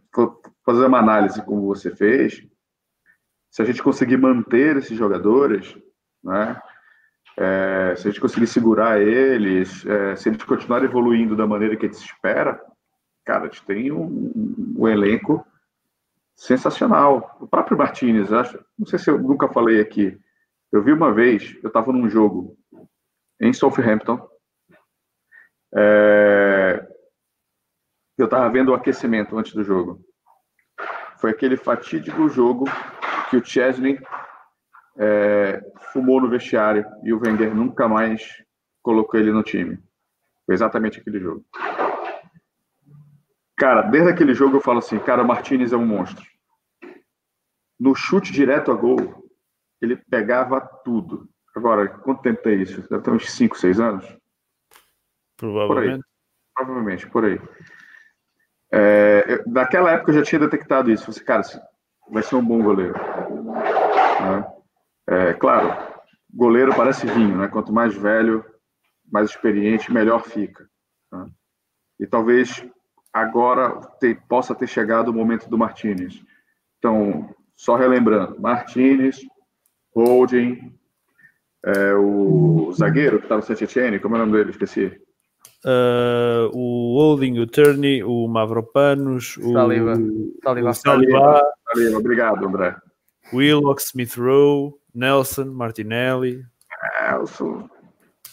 [0.65, 2.47] fazer uma análise como você fez,
[3.55, 5.77] se a gente conseguir manter esses jogadores,
[6.21, 6.61] né,
[7.37, 11.85] é, se a gente conseguir segurar eles, é, se eles continuarem evoluindo da maneira que
[11.85, 12.61] a gente espera,
[13.23, 15.47] cara, a gente tem um, um elenco
[16.35, 17.37] sensacional.
[17.39, 20.19] O próprio Martinez, acho, não sei se eu nunca falei aqui,
[20.69, 22.57] eu vi uma vez, eu estava num jogo
[23.39, 24.19] em Southampton,
[25.73, 26.85] é,
[28.17, 30.03] eu estava vendo o aquecimento antes do jogo.
[31.19, 32.65] Foi aquele fatídico jogo
[33.29, 33.99] que o Chesney
[34.97, 35.61] é,
[35.91, 38.43] fumou no vestiário e o Wenger nunca mais
[38.81, 39.79] colocou ele no time.
[40.45, 41.45] Foi exatamente aquele jogo.
[43.57, 46.25] Cara, desde aquele jogo eu falo assim, cara, o Martinez é um monstro.
[47.79, 49.29] No chute direto a gol,
[49.81, 51.29] ele pegava tudo.
[51.55, 52.87] Agora, quanto tempo tem isso?
[52.89, 54.17] Deve ter uns 5, 6 anos?
[55.37, 56.03] Provavelmente.
[56.03, 56.05] Por
[56.55, 57.41] Provavelmente, por aí.
[58.71, 61.05] É, eu, naquela época eu já tinha detectado isso.
[61.05, 61.41] Falei, cara,
[62.09, 62.93] vai ser um bom goleiro.
[64.19, 64.47] Né?
[65.07, 65.75] É, claro,
[66.33, 67.47] goleiro parece vinho, né?
[67.47, 68.43] Quanto mais velho,
[69.11, 70.67] mais experiente, melhor fica.
[71.11, 71.27] Né?
[71.99, 72.65] E talvez
[73.13, 76.21] agora te, possa ter chegado o momento do Martinez.
[76.77, 79.21] Então, só relembrando, Martinez,
[79.95, 80.73] Holding,
[81.65, 84.51] é, o zagueiro que estava no Saint como é o nome dele?
[84.51, 85.01] Esqueci.
[85.65, 89.95] Uh, o Holding, o Turney, o Mavropanos, o Saliba.
[90.43, 90.73] Saliba.
[90.73, 91.41] Saliba.
[91.73, 91.97] Saliba.
[91.97, 92.75] Obrigado, André.
[93.33, 96.45] Willock, Smith Rowe, Nelson, Martinelli.
[97.01, 97.69] Nelson.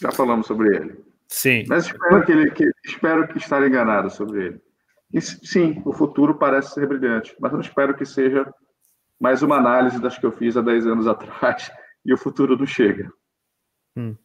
[0.01, 1.03] Já falamos sobre ele.
[1.27, 1.65] Sim.
[1.67, 4.61] Mas espero que, ele, que, espero que estar enganado sobre ele.
[5.13, 8.51] E, sim, o futuro parece ser brilhante, mas eu não espero que seja
[9.19, 11.71] mais uma análise das que eu fiz há 10 anos atrás
[12.05, 13.11] e o futuro não chega.
[13.95, 14.15] Hum.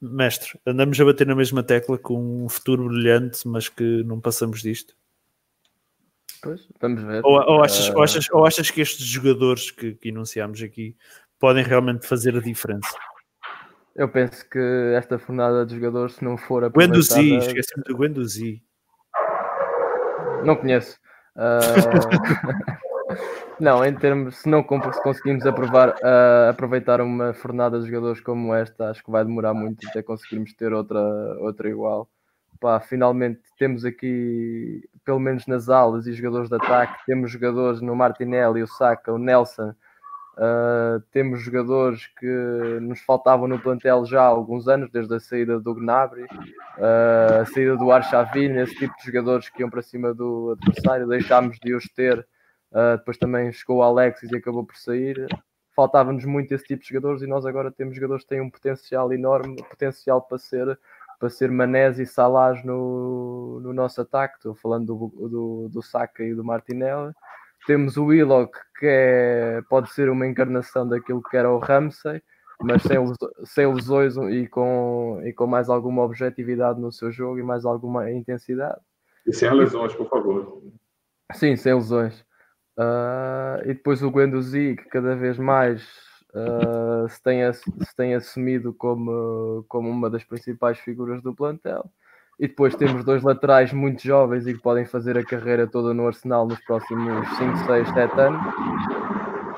[0.00, 4.60] Mestre, andamos a bater na mesma tecla com um futuro brilhante, mas que não passamos
[4.60, 4.94] disto.
[6.42, 7.24] Pois, vamos ver.
[7.24, 7.96] Ou, ou, achas, uh...
[7.96, 10.96] ou, achas, ou achas que estes jogadores que, que enunciamos aqui
[11.38, 12.94] podem realmente fazer a diferença?
[13.94, 14.58] Eu penso que
[14.96, 16.98] esta fornada de jogadores, se não for aproveitada...
[16.98, 18.62] Guendouzi, esqueci-me do Guendouzi.
[20.44, 20.98] Não conheço.
[21.36, 22.82] Uh...
[23.60, 28.54] Não, em termos, se não se conseguimos aprovar, uh, aproveitar uma fornada de jogadores como
[28.54, 31.00] esta, acho que vai demorar muito até conseguirmos ter outra,
[31.38, 32.08] outra igual.
[32.62, 37.94] Pá, finalmente temos aqui, pelo menos nas alas e jogadores de ataque, temos jogadores no
[37.96, 44.26] Martinelli, o Saka, o Nelson, uh, temos jogadores que nos faltavam no plantel já há
[44.26, 49.06] alguns anos, desde a saída do Gnabry, uh, a saída do Arshavin, esse tipo de
[49.06, 52.24] jogadores que iam para cima do adversário, deixámos de os ter
[52.72, 55.26] Uh, depois também chegou o Alexis e acabou por sair.
[55.76, 59.12] Faltava-nos muito esse tipo de jogadores e nós agora temos jogadores que têm um potencial
[59.12, 60.78] enorme, potencial para ser,
[61.22, 64.38] para ser Manés e Salás no, no nosso ataque.
[64.38, 67.12] Estou falando do, do, do Saka e do Martinelli.
[67.64, 72.20] Temos o Willock, que é, pode ser uma encarnação daquilo que era o Ramsey,
[72.60, 72.98] mas sem,
[73.44, 78.10] sem lesões e com, e com mais alguma objetividade no seu jogo e mais alguma
[78.10, 78.80] intensidade.
[79.24, 80.60] E sem lesões, por favor.
[81.34, 82.18] Sim, sem lesões.
[82.76, 85.86] Uh, e depois o Guendouzi, que cada vez mais
[86.34, 91.90] uh, se, tem, se tem assumido como, como uma das principais figuras do plantel.
[92.38, 96.06] E depois temos dois laterais muito jovens e que podem fazer a carreira toda no
[96.06, 98.54] Arsenal nos próximos 5, 6, 7 anos.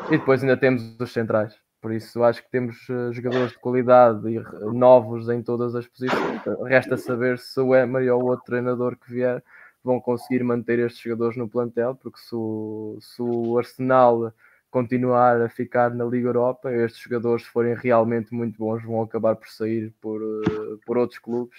[0.08, 1.54] E depois ainda temos os centrais.
[1.80, 4.40] Por isso acho que temos uh, jogadores de qualidade e
[4.72, 6.40] novos em todas as posições.
[6.66, 9.42] Resta saber se o Emery ou o outro treinador que vier
[9.82, 14.32] vão conseguir manter estes jogadores no plantel, porque se o, se o Arsenal
[14.74, 19.36] continuar a ficar na Liga Europa, estes jogadores, se forem realmente muito bons, vão acabar
[19.36, 21.56] por sair por, uh, por outros clubes.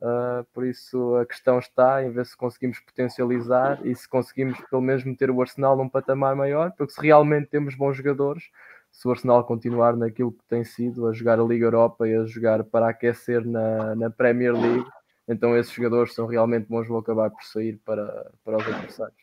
[0.00, 4.80] Uh, por isso a questão está em ver se conseguimos potencializar e se conseguimos pelo
[4.80, 8.44] menos meter o Arsenal num patamar maior, porque se realmente temos bons jogadores,
[8.92, 12.24] se o Arsenal continuar naquilo que tem sido, a jogar a Liga Europa e a
[12.24, 14.86] jogar para aquecer na, na Premier League,
[15.26, 19.18] então esses jogadores são realmente bons, vão acabar por sair para, para os adversários.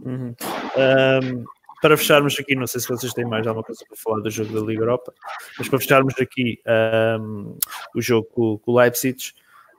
[0.00, 0.34] Uhum.
[0.76, 1.44] Um,
[1.82, 4.54] para fecharmos aqui, não sei se vocês têm mais alguma coisa para falar do jogo
[4.54, 5.12] da Liga Europa,
[5.58, 6.60] mas para fecharmos aqui
[7.20, 7.58] um,
[7.94, 9.32] o jogo com, com o Leipzig,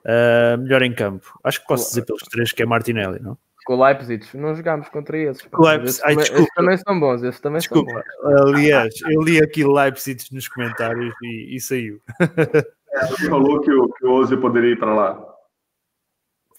[0.04, 1.26] uh, melhor em campo.
[1.42, 3.38] Acho que posso dizer pelos três que é Martinelli, não?
[3.64, 5.42] Com o Leipzig, não jogámos contra esses.
[5.58, 5.88] Leipzig.
[5.88, 7.90] Esses, Ai, também, esses também são bons, esses também desculpa.
[7.90, 8.52] são bons.
[8.54, 12.02] Aliás, eu li aqui Leipzig nos comentários e, e saiu.
[12.20, 15.34] Ele falou que o, que o Ozil poderia ir para lá.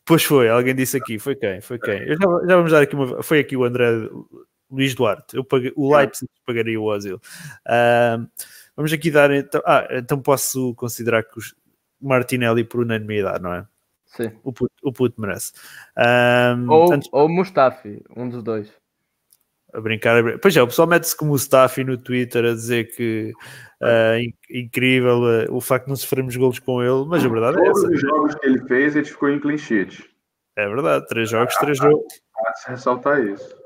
[0.03, 1.61] Pois foi, alguém disse aqui, foi quem?
[1.61, 2.01] Foi quem?
[2.01, 3.21] Eu já, já vamos dar aqui uma.
[3.21, 3.85] Foi aqui o André
[4.69, 5.35] Luís Duarte.
[5.35, 7.17] Eu paguei, o Leipzig pagaria o Ozil.
[7.67, 8.27] Uh,
[8.75, 9.61] vamos aqui dar então.
[9.65, 11.55] Ah, então posso considerar que os
[12.01, 13.65] Martinelli por unanimidade, não é?
[14.05, 14.31] Sim.
[14.43, 15.51] O puto, o puto merece.
[15.97, 18.71] Um, Ou, antes- ou Mustafi, um dos dois.
[19.73, 22.53] a brincar, a brin- Pois é, o pessoal mete-se como o Mustafi no Twitter a
[22.53, 23.33] dizer que
[23.81, 27.57] ah, in- incrível ah, o facto de não sofrermos golos com ele, mas a verdade
[27.59, 27.93] é Todos essa.
[27.93, 30.09] os jogos que ele fez, ele ficou em clean sheet.
[30.55, 32.21] É verdade, três jogos, três jogos.
[32.37, 33.64] Há de se ressaltar isso.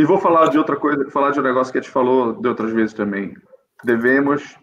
[0.00, 2.48] E vou falar de outra coisa, falar de um negócio que a gente falou de
[2.48, 3.36] outras vezes também.
[3.84, 4.56] Devemos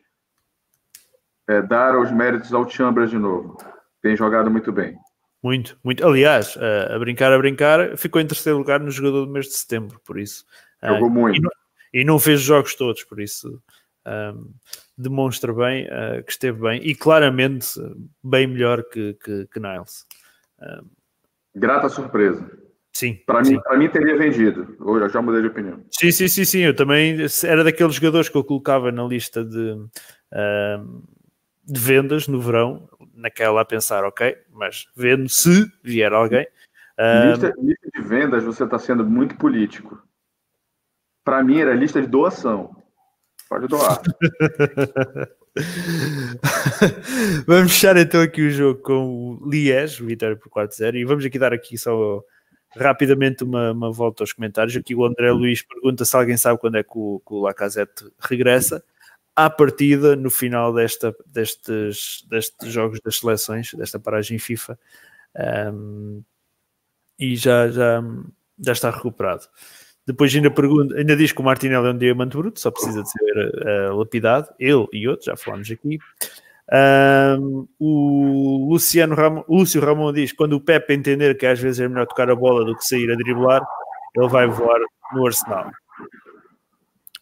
[1.47, 3.56] é, dar os méritos ao Chambers de novo.
[4.02, 4.97] Tem jogado muito bem.
[5.43, 6.04] Muito, muito.
[6.04, 9.54] Aliás, ah, a brincar, a brincar, ficou em terceiro lugar no jogador do mês de
[9.54, 10.43] setembro, por isso.
[10.82, 11.38] Ah, Jogou muito.
[11.38, 11.52] E não,
[11.93, 13.62] e não fez os jogos todos, por isso
[14.06, 14.43] ahm,
[14.97, 20.04] demonstra bem ah, que esteve bem e claramente ah, bem melhor que, que, que Niles.
[21.54, 22.66] Grata surpresa.
[22.97, 24.75] Sim, Para mim, para mim teria vendido.
[24.79, 25.86] Eu já mudei de opinião.
[25.91, 26.62] Sim, sim, sim, sim.
[26.62, 29.77] Eu também era daqueles jogadores que eu colocava na lista de,
[30.33, 31.03] ahm,
[31.63, 36.47] de vendas no verão, naquela a pensar, ok, mas vendo se vier alguém.
[36.97, 40.01] Ahm, Lista, lista de vendas, você está sendo muito político.
[41.23, 42.75] Para mim, era lista de doação.
[43.47, 44.01] Pode doar.
[47.45, 51.38] vamos fechar então aqui o jogo com o Liège, vitória por 4-0, e vamos aqui
[51.38, 52.23] dar aqui só
[52.78, 54.76] rapidamente uma, uma volta aos comentários.
[54.76, 58.06] Aqui o André Luiz pergunta se alguém sabe quando é que o, que o Lacazette
[58.20, 58.84] regressa.
[59.36, 64.80] À partida, no final desta, destes, destes jogos das seleções, desta paragem FIFA,
[65.72, 66.24] um,
[67.20, 68.04] e já, já,
[68.60, 69.44] já está recuperado.
[70.08, 73.12] Depois ainda, pergunta, ainda diz que o Martinelli é um diamante bruto, só precisa de
[73.12, 76.00] ser uh, lapidado, ele e outros, já falámos aqui.
[76.69, 81.88] Um, o Luciano Ramon, Lúcio Ramon diz quando o Pepe entender que às vezes é
[81.88, 83.65] melhor tocar a bola do que sair a driblar,
[84.15, 84.80] ele vai voar
[85.13, 85.71] no Arsenal.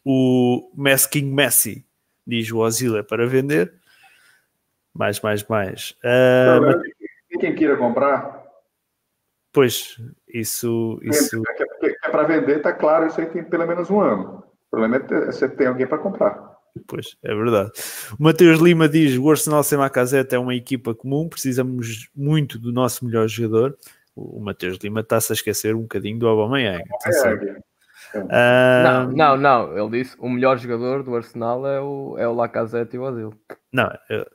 [0.03, 1.85] O Messi King Messi
[2.25, 3.73] diz o Ozil é para vender.
[4.93, 5.91] Mais, mais, mais.
[6.03, 6.75] Uh, mas,
[7.31, 8.45] E quem queira comprar,
[9.51, 10.99] pois, isso.
[11.03, 11.41] isso...
[11.47, 14.43] é, é, é para vender, tá claro, isso aí tem pelo menos um ano.
[14.67, 16.54] O problema é ter- você tem alguém para comprar.
[16.87, 17.71] Pois, é verdade.
[18.19, 22.71] O Mateus Lima diz: o Arsenal sem Lacazette é uma equipa comum, precisamos muito do
[22.73, 23.77] nosso melhor jogador.
[24.15, 26.83] O Mateus Lima está-se a esquecer um bocadinho do Aubameyang.
[27.05, 27.55] É,
[28.29, 29.77] Ah, Não, não, não.
[29.77, 33.33] Ele disse o melhor jogador do Arsenal é o, é o Lacazette e o Ozil.
[33.73, 34.25] não, eu-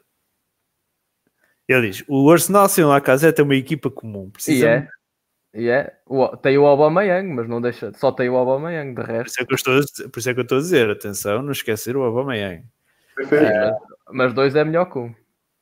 [1.68, 4.26] ele diz: o Arsenal sem o Lacazette é uma equipa comum.
[4.28, 4.88] E Precisamos, é.
[5.54, 5.92] E é.
[6.06, 7.92] O- tem o Aubameyang, mas não deixa.
[7.94, 9.26] Só tem o Aubameyang, de por, resto.
[9.28, 10.90] isso é que eu estou a dizer, por isso é que eu estou a dizer:
[10.90, 12.64] atenção, não esquecer o Aubameyang.
[13.32, 13.72] É,
[14.12, 15.14] mas dois é melhor que um.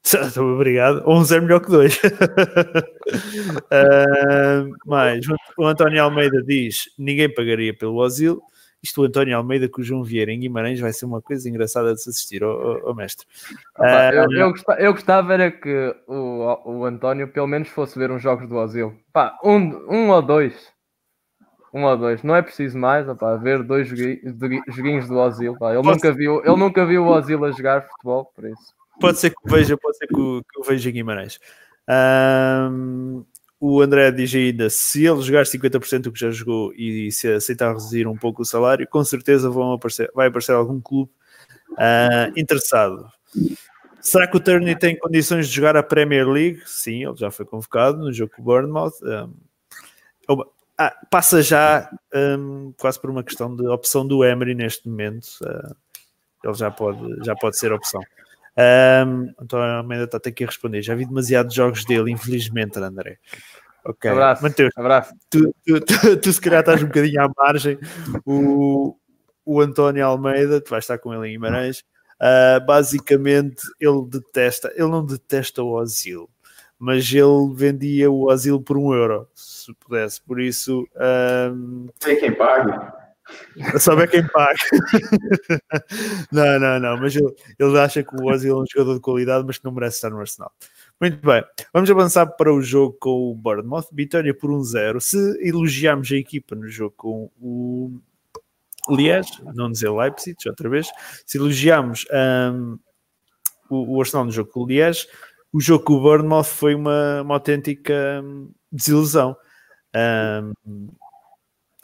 [0.54, 1.02] Obrigado.
[1.06, 2.00] 11 é melhor que 2.
[4.86, 5.24] mais,
[5.56, 8.40] o António Almeida diz: ninguém pagaria pelo Ozil.
[8.82, 11.92] Isto o António Almeida com o João Vieira em Guimarães vai ser uma coisa engraçada
[11.94, 13.26] de se assistir, ó mestre.
[13.76, 17.98] Opa, Ah, eu, eu, gostava, eu gostava era que o, o António pelo menos fosse
[17.98, 18.96] ver uns jogos do Ozil.
[19.12, 19.58] Pá, um,
[19.92, 20.72] um ou dois.
[21.74, 22.22] Um ou dois.
[22.22, 25.56] Não é preciso mais, opá, ver dois jogui- jogui- joguinhos do Ozil.
[25.58, 25.70] pá.
[25.74, 28.74] Ele, Posso- nunca viu, ele nunca viu o Ozil a jogar futebol, por isso.
[29.00, 31.38] Pode ser que o veja, pode ser que veja em Guimarães.
[31.88, 33.24] Ahm,
[33.60, 37.68] o André diz ainda: se ele jogar 50% do que já jogou e se aceitar
[37.68, 41.10] reduzir um pouco o salário, com certeza vão aparecer, vai aparecer algum clube
[41.76, 43.10] ah, interessado.
[44.00, 46.62] Será que o Turney tem condições de jogar a Premier League?
[46.64, 48.94] Sim, ele já foi convocado no jogo com o Bournemouth.
[49.02, 49.32] Ahm,
[50.28, 55.28] oba, ah, passa já ahm, quase por uma questão de opção do Emery neste momento.
[55.44, 55.74] ah,
[56.44, 58.00] ele já pode, já pode ser opção.
[58.58, 60.82] Um, António Almeida está a ter que responder.
[60.82, 63.18] Já vi demasiados jogos dele, infelizmente, André.
[63.84, 64.42] Ok, Abraço.
[64.42, 65.14] Mateus, Abraço.
[65.30, 67.78] tu, tu, tu, tu se calhar estás um bocadinho à margem.
[68.26, 68.96] O,
[69.44, 71.84] o António Almeida, tu vais estar com ele em Guimarães.
[72.20, 76.28] ah, basicamente, ele detesta, ele não detesta o Ozil,
[76.78, 80.20] mas ele vendia o Ozil por um euro, se pudesse.
[80.20, 82.72] Por isso, ahm, Tem quem pague.
[83.78, 84.58] Sabe quem paga.
[86.32, 89.44] não, não, não, mas ele, ele acha que o Ozil é um jogador de qualidade,
[89.46, 90.52] mas que não merece estar no Arsenal.
[91.00, 93.86] Muito bem, vamos avançar para o jogo com o Bournemouth.
[93.92, 95.00] Vitória por 1-0.
[95.00, 95.16] Se
[95.46, 98.00] elogiarmos a equipa no jogo com o
[98.90, 100.88] Liège, não dizer Leipzig, outra vez,
[101.26, 102.04] se elogiarmos
[102.52, 102.78] um,
[103.70, 105.06] o, o Arsenal no jogo com o Liège,
[105.52, 109.36] o jogo com o Bournemouth foi uma, uma autêntica hum, desilusão.
[109.94, 110.88] Um,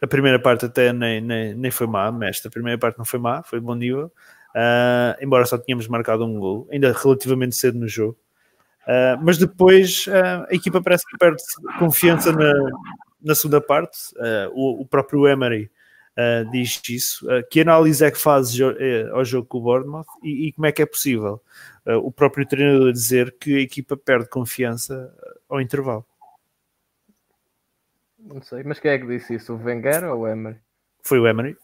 [0.05, 3.19] a primeira parte até nem, nem, nem foi má, mas a primeira parte não foi
[3.19, 4.13] má, foi bom nível.
[4.55, 8.17] Uh, embora só tínhamos marcado um gol, ainda relativamente cedo no jogo.
[8.83, 11.43] Uh, mas depois uh, a equipa parece que perde
[11.79, 12.53] confiança na,
[13.23, 13.99] na segunda parte.
[14.53, 15.71] O, o, próprio Emery
[16.53, 17.27] diz isso.
[17.51, 18.61] que análise é que fazes
[19.13, 21.41] ao jogo com o Bournemouth e, e como é que é possível
[21.87, 25.13] o próprio treinador dizer que a equipa perde confiança
[25.49, 26.07] ao intervalo?
[28.25, 29.55] Não sei, mas quem é que disse isso?
[29.55, 30.59] O Wenger ou o Emery?
[31.03, 31.57] Foi o Emery.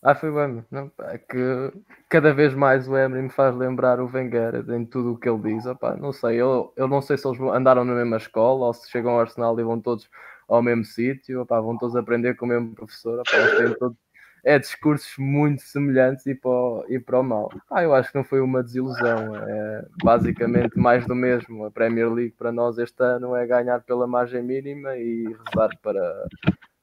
[0.00, 0.64] Ah, foi o Emery.
[0.70, 1.72] Não, é que
[2.08, 5.54] cada vez mais o Emery me faz lembrar o Wenger em tudo o que ele
[5.54, 5.66] diz.
[5.66, 8.88] Opa, não sei, eu, eu não sei se eles andaram na mesma escola ou se
[8.90, 10.08] chegam ao Arsenal e vão todos
[10.46, 13.18] ao mesmo sítio, vão todos aprender com o mesmo professor.
[13.18, 13.96] Opa, eles têm todos
[14.44, 17.50] é discursos muito semelhantes e para o, e para o mal.
[17.70, 21.64] Ah, eu acho que não foi uma desilusão, é basicamente mais do mesmo.
[21.64, 26.26] A Premier League para nós este ano é ganhar pela margem mínima e rezar para,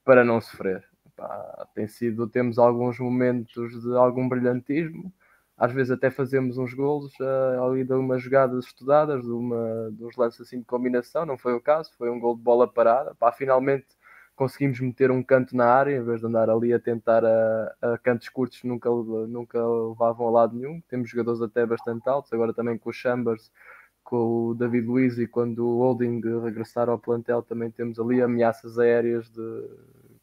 [0.03, 0.83] para não sofrer.
[1.15, 5.13] Pá, tem sido, temos alguns momentos de algum brilhantismo,
[5.55, 10.03] às vezes até fazemos uns golos uh, ali de umas jogadas estudadas, de, uma, de
[10.03, 13.13] uns lances assim de combinação, não foi o caso, foi um gol de bola parada.
[13.13, 13.85] Pá, finalmente
[14.41, 17.97] conseguimos meter um canto na área em vez de andar ali a tentar a, a
[17.99, 20.81] cantos curtos nunca, nunca levavam a lado nenhum.
[20.89, 23.51] Temos jogadores até bastante altos, agora também com o Chambers,
[24.03, 28.79] com o David Luiz e quando o Holding regressar ao plantel também temos ali ameaças
[28.79, 29.69] aéreas de,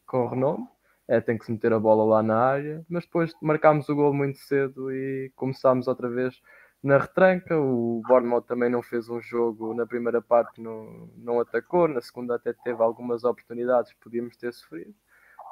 [0.05, 0.67] com renome.
[1.07, 4.13] É, tem que se meter a bola lá na área, mas depois marcámos o gol
[4.13, 6.35] muito cedo e começámos outra vez
[6.83, 7.57] na retranca.
[7.57, 12.35] O Bournemouth também não fez um jogo na primeira parte, não, não atacou, na segunda
[12.35, 14.93] até teve algumas oportunidades, podíamos ter sofrido.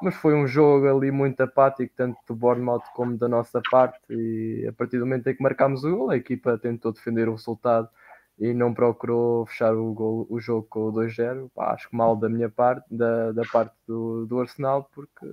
[0.01, 3.99] Mas foi um jogo ali muito apático, tanto do Bournemouth como da nossa parte.
[4.09, 7.33] E a partir do momento em que marcámos o gol, a equipa tentou defender o
[7.33, 7.89] resultado
[8.37, 11.49] e não procurou fechar o, gol, o jogo com o 2-0.
[11.57, 15.25] Acho que mal da minha parte, da, da parte do, do Arsenal, porque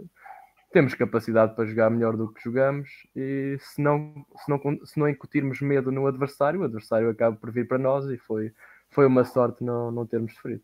[0.74, 5.08] temos capacidade para jogar melhor do que jogamos e se não, se não, se não
[5.08, 8.52] incutirmos medo no adversário, o adversário acaba por vir para nós e foi,
[8.90, 10.62] foi uma sorte não, não termos sofrido.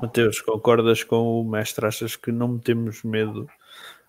[0.00, 1.84] Mateus, concordas com o mestre?
[1.84, 3.46] Achas que não metemos medo?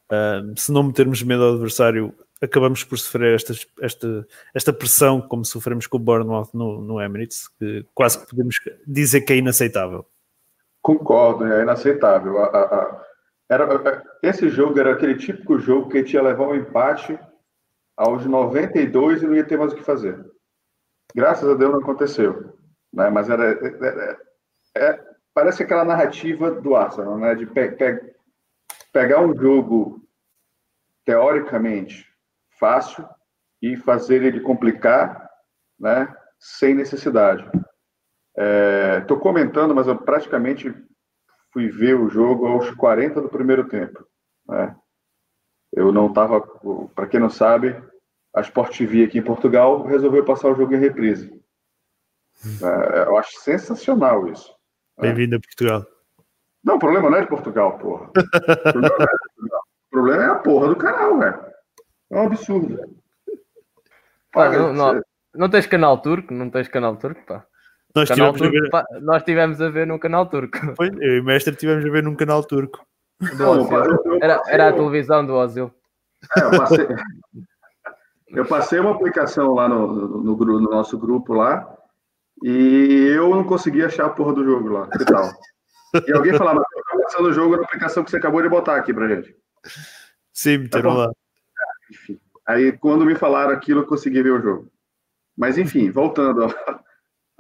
[0.10, 5.44] Uh, se não metermos medo ao adversário, acabamos por sofrer esta, esta, esta pressão, como
[5.44, 8.56] sofremos com o Bournemouth no, no Emirates, que quase podemos
[8.88, 10.06] dizer que é inaceitável.
[10.82, 12.38] Concordo, é inaceitável.
[12.40, 13.11] A, a,
[13.52, 17.20] era, esse jogo era aquele típico jogo que tinha levar um empate
[17.98, 20.26] aos 92 e não ia ter mais o que fazer.
[21.14, 22.58] Graças a Deus não aconteceu.
[22.94, 23.10] Né?
[23.10, 24.18] Mas era, era
[24.74, 27.36] é, é, parece aquela narrativa do Arsenal, né?
[27.36, 28.16] de pe, pe,
[28.94, 30.02] pegar um jogo
[31.04, 32.08] teoricamente
[32.58, 33.06] fácil
[33.62, 35.30] e fazer ele complicar
[35.78, 36.08] né?
[36.40, 37.44] sem necessidade.
[39.02, 40.74] Estou é, comentando, mas eu praticamente
[41.52, 44.06] fui ver o jogo aos 40 do primeiro tempo.
[44.48, 44.76] Né?
[45.72, 46.42] Eu não estava,
[46.94, 47.82] para quem não sabe,
[48.34, 51.32] a Sport TV aqui em Portugal resolveu passar o jogo em reprise.
[52.62, 54.50] É, eu acho sensacional isso.
[54.98, 55.08] Né?
[55.08, 55.86] Bem-vindo a Portugal.
[56.64, 58.12] Não, o problema não é de Portugal, porra.
[58.22, 59.62] O problema, é, Portugal.
[59.62, 61.46] O problema é a porra do canal, velho.
[62.12, 63.02] É um absurdo.
[64.32, 65.02] Pá, não, não,
[65.36, 66.34] não, tens canal turco?
[66.34, 67.46] Não tens canal turco, pá.
[67.96, 69.02] Nós, tivemos turco, a ver...
[69.02, 70.58] nós tivemos a ver num canal turco.
[70.76, 72.86] Foi, eu e o mestre tivemos a ver num canal turco.
[74.22, 75.72] Era, era a televisão do Ozil.
[76.38, 76.88] É, eu, passei,
[78.30, 81.78] eu passei uma aplicação lá no, no, no, no, nosso grupo lá
[82.44, 84.88] e eu não consegui achar a porra do jogo lá.
[84.90, 85.30] Que tal?
[86.08, 88.94] E alguém falava, tá passando o jogo na aplicação que você acabou de botar aqui
[88.94, 89.36] pra gente.
[90.32, 91.12] Sim, meteram tá lá.
[91.92, 92.18] Enfim.
[92.48, 94.72] Aí quando me falaram aquilo, eu consegui ver o jogo.
[95.38, 96.48] Mas enfim, voltando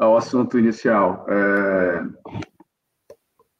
[0.01, 1.25] ao assunto inicial.
[1.29, 2.03] É...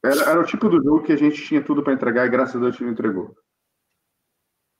[0.03, 2.55] Era, era, o tipo do jogo que a gente tinha tudo para entregar e graças
[2.55, 3.35] a Deus gente entregou.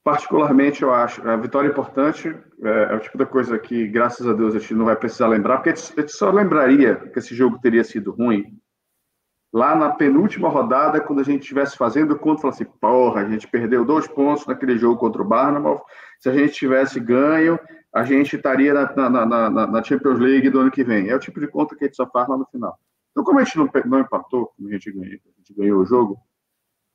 [0.04, 4.28] Particularmente, eu acho, a vitória é importante é, é, o tipo da coisa que, graças
[4.28, 7.36] a Deus, a gente não vai precisar lembrar, porque a gente só lembraria que esse
[7.36, 8.60] jogo teria sido ruim
[9.54, 13.48] lá na penúltima rodada, quando a gente estivesse fazendo conta, falar assim, porra, a gente
[13.48, 15.80] perdeu dois pontos naquele jogo contra o Barnabas,
[16.20, 17.60] se a gente tivesse ganho,
[17.94, 21.10] a gente estaria na, na, na, na, Champions League do ano que vem.
[21.10, 22.80] É o tipo de conta que a gente só faz lá no final.
[23.12, 25.86] Então, como a gente não, não empatou, como a gente, ganhou, a gente ganhou o
[25.86, 26.20] jogo,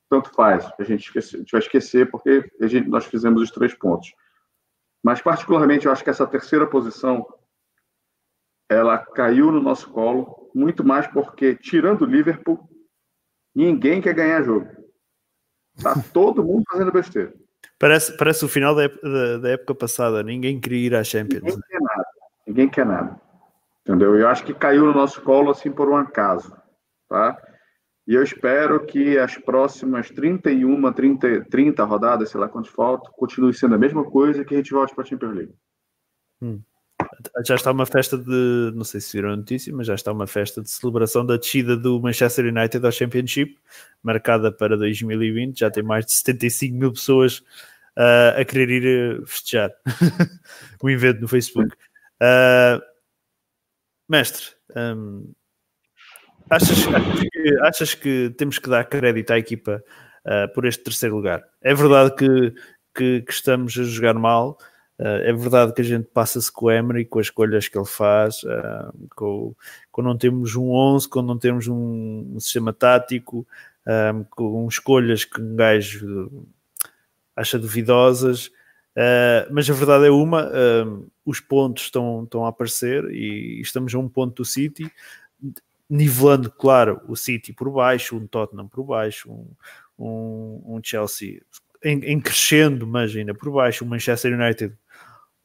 [0.09, 0.67] tanto faz.
[0.79, 4.13] A gente, esquece, a gente vai esquecer porque a gente, nós fizemos os três pontos.
[5.03, 7.25] Mas, particularmente, eu acho que essa terceira posição
[8.69, 12.67] ela caiu no nosso colo muito mais porque, tirando o Liverpool,
[13.55, 14.67] ninguém quer ganhar jogo.
[15.81, 17.33] Tá todo mundo fazendo besteira.
[17.79, 20.23] Parece, parece o final da, da, da época passada.
[20.23, 21.43] Ninguém queria ir à Champions.
[21.43, 22.05] Ninguém quer nada.
[22.47, 23.21] Ninguém quer nada.
[23.81, 24.15] Entendeu?
[24.15, 26.55] Eu acho que caiu no nosso colo assim por um acaso.
[27.07, 27.37] Tá?
[28.07, 33.53] E eu espero que as próximas 31, 30, 30 rodadas, sei lá quantos faltam, continue
[33.53, 35.55] sendo a mesma coisa que a gente volte para a Champions League.
[36.41, 36.61] Hum.
[37.45, 40.27] Já está uma festa de, não sei se viram a notícia, mas já está uma
[40.27, 43.57] festa de celebração da descida do Manchester United ao Championship,
[44.03, 45.59] marcada para 2020.
[45.59, 47.39] Já tem mais de 75 mil pessoas
[47.97, 49.71] uh, a querer ir festejar
[50.81, 51.75] o evento no Facebook.
[52.21, 52.81] Uh,
[54.07, 54.45] mestre,
[54.75, 55.33] um,
[56.49, 59.83] Achas, que, achas, que, temos que dar crédito à equipa
[60.25, 61.43] uh, por este terceiro lugar?
[61.61, 62.53] É verdade que,
[62.95, 64.57] que, que estamos a jogar mal,
[64.99, 68.43] é verdade que a gente passa-se com o Emery, com as escolhas que ele faz,
[68.43, 69.55] uh, com,
[69.91, 73.47] com não temos um 11, com não temos um, um sistema tático,
[74.31, 76.45] com escolhas que um gajo
[77.33, 78.51] acha duvidosas.
[79.49, 80.51] mas a verdade é uma,
[81.25, 84.91] os pontos estão, estão a aparecer e estamos a um ponto do City
[85.89, 89.47] nivelando, claro, o City por baixo, um Tottenham por baixo, um,
[89.97, 91.41] um, um Chelsea
[91.83, 94.75] em, em, crescendo, mas ainda por baixo, o Manchester United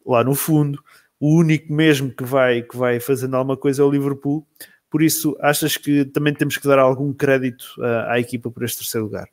[0.06, 0.82] lá no fundo.
[1.20, 4.46] O único mesmo que vai, que vai fazendo alguma coisa é o Liverpool.
[4.90, 8.78] Por isso, achas que também temos que dar algum crédito uh, à equipa por este
[8.78, 9.28] terceiro lugar?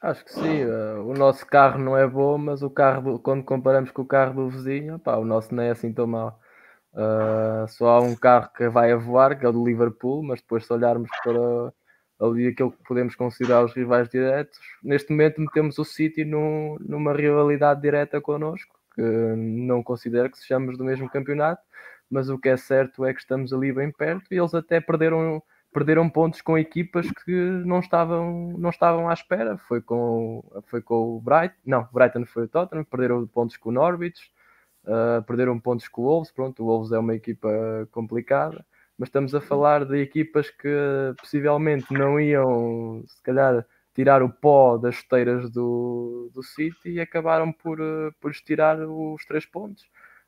[0.00, 0.64] Acho que sim.
[0.64, 4.06] Uh, o nosso carro não é bom, mas o carro, do, quando comparamos com o
[4.06, 6.38] carro do vizinho, o nosso não é assim tão mau.
[6.92, 10.40] Uh, só há um carro que vai a voar, que é o do Liverpool, mas
[10.40, 11.72] depois se olharmos para
[12.20, 17.12] ali aquilo que podemos considerar os rivais diretos, neste momento metemos o City no, numa
[17.12, 21.62] rivalidade direta connosco, que não considero que sejamos do mesmo campeonato,
[22.10, 25.40] mas o que é certo é que estamos ali bem perto e eles até perderam,
[25.72, 27.32] perderam pontos com equipas que
[27.64, 29.56] não estavam, não estavam à espera.
[29.56, 33.68] Foi com, foi com o Brighton, não, o Brighton foi o Tottenham, perderam pontos com
[33.68, 34.20] o Norwich,
[34.84, 37.50] Uh, perderam pontos com o Wolves, pronto, o Wolves é uma equipa
[37.90, 38.64] complicada,
[38.96, 43.66] mas estamos a falar de equipas que possivelmente não iam, se calhar,
[43.98, 49.24] tirar o pó das chuteiras do, do City e acabaram por, uh, por estirar os
[49.26, 49.82] três pontos.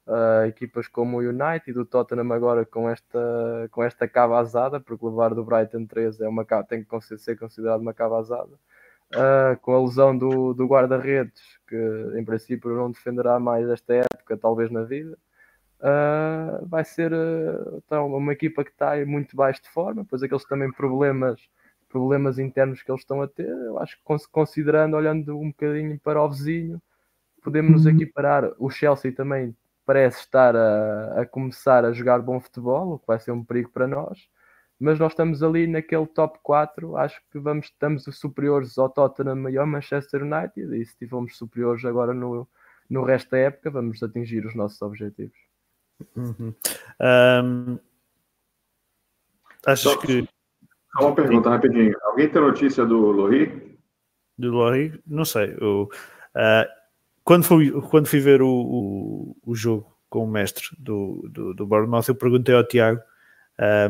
[0.04, 4.80] Uh, equipas como o United e o Tottenham agora com esta, com esta cava azada,
[4.80, 8.50] porque levar do Brighton 13 é uma, tem que ser considerado uma cava azada
[9.14, 11.76] uh, com a lesão do, do guarda-redes, que
[12.18, 15.16] em princípio não defenderá mais esta época, talvez na vida.
[15.78, 17.12] Uh, vai ser
[17.76, 21.40] então, uma equipa que está muito baixo de forma, pois aqueles também problemas,
[21.90, 26.22] problemas internos que eles estão a ter, eu acho que considerando, olhando um bocadinho para
[26.22, 26.80] o vizinho,
[27.42, 27.92] podemos nos uhum.
[27.92, 28.52] equiparar.
[28.58, 33.18] O Chelsea também parece estar a, a começar a jogar bom futebol, o que vai
[33.18, 34.18] ser um perigo para nós
[34.80, 39.58] mas nós estamos ali naquele top 4, acho que vamos, estamos superiores ao Tottenham e
[39.58, 42.48] ao Manchester United, e se estivermos superiores agora no,
[42.88, 45.36] no resto da época, vamos atingir os nossos objetivos.
[46.16, 46.54] Uhum.
[47.44, 47.78] Um,
[49.66, 50.26] achas que.
[50.96, 51.94] Só uma pergunta rapidinho.
[52.02, 53.78] Alguém tem notícia do Lori?
[54.36, 55.00] Do Lori?
[55.06, 55.56] Não sei.
[55.60, 55.88] Eu,
[56.34, 56.80] uh,
[57.24, 61.66] quando, fui, quando fui ver o, o, o, jogo com o mestre do, do, do
[61.66, 63.00] Bournemouth, eu perguntei ao Tiago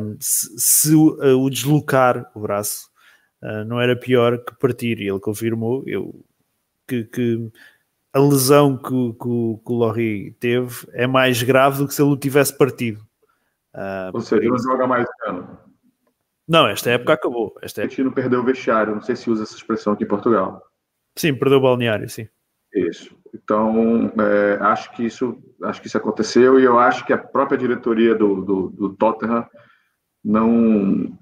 [0.01, 2.90] um, se, se uh, o deslocar o braço
[3.42, 6.24] uh, não era pior que partir, e ele confirmou eu,
[6.86, 7.51] que, que
[8.12, 12.11] a lesão que, que, que o Lorry teve é mais grave do que se ele
[12.11, 13.01] o tivesse partido.
[13.72, 15.70] Uh, Ou seja, ele joga mais ano.
[16.51, 17.55] Não, esta época acabou.
[17.62, 18.03] Esta época...
[18.03, 20.61] não perdeu o vestiário, não sei se usa essa expressão aqui em Portugal.
[21.16, 22.28] Sim, perdeu o balneário, sim.
[22.74, 23.16] Isso.
[23.32, 27.57] Então, é, acho que isso acho que isso aconteceu e eu acho que a própria
[27.57, 29.46] diretoria do, do, do Tottenham
[30.24, 31.16] não,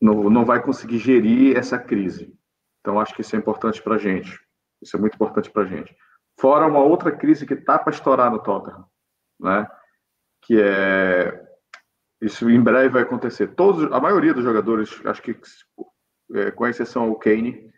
[0.00, 2.32] não, não vai conseguir gerir essa crise.
[2.80, 4.38] Então, acho que isso é importante para a gente.
[4.80, 5.92] Isso é muito importante para a gente.
[6.38, 8.84] Fora uma outra crise que está para estourar no Tottenham,
[9.40, 9.66] né?
[10.42, 11.49] que é
[12.20, 13.48] isso em breve vai acontecer.
[13.48, 15.36] Todos, a maioria dos jogadores, acho que
[16.34, 17.70] é, com exceção ao Kane,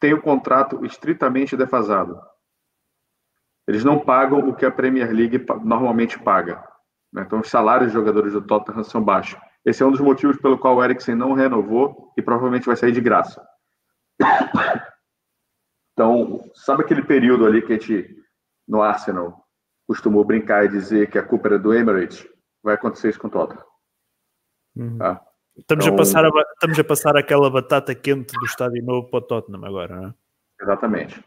[0.00, 2.20] tem o contrato estritamente defasado.
[3.66, 6.64] Eles não pagam o que a Premier League normalmente paga.
[7.12, 7.22] Né?
[7.26, 9.38] Então, os salários dos jogadores do Tottenham são baixos.
[9.64, 12.92] Esse é um dos motivos pelo qual o Eriksen não renovou e provavelmente vai sair
[12.92, 13.46] de graça.
[15.92, 18.16] Então, sabe aquele período ali que a gente,
[18.66, 19.44] no Arsenal,
[19.86, 22.24] costumou brincar e dizer que a culpa era do Emirates?
[22.62, 23.64] Vai acontecer isso com o Tottenham.
[24.76, 24.98] Uhum.
[24.98, 25.24] Tá?
[25.56, 29.18] Estamos, então, a passar a, estamos a passar aquela batata quente do estádio novo para
[29.18, 30.14] o Tottenham agora, não é?
[30.60, 31.24] Exatamente.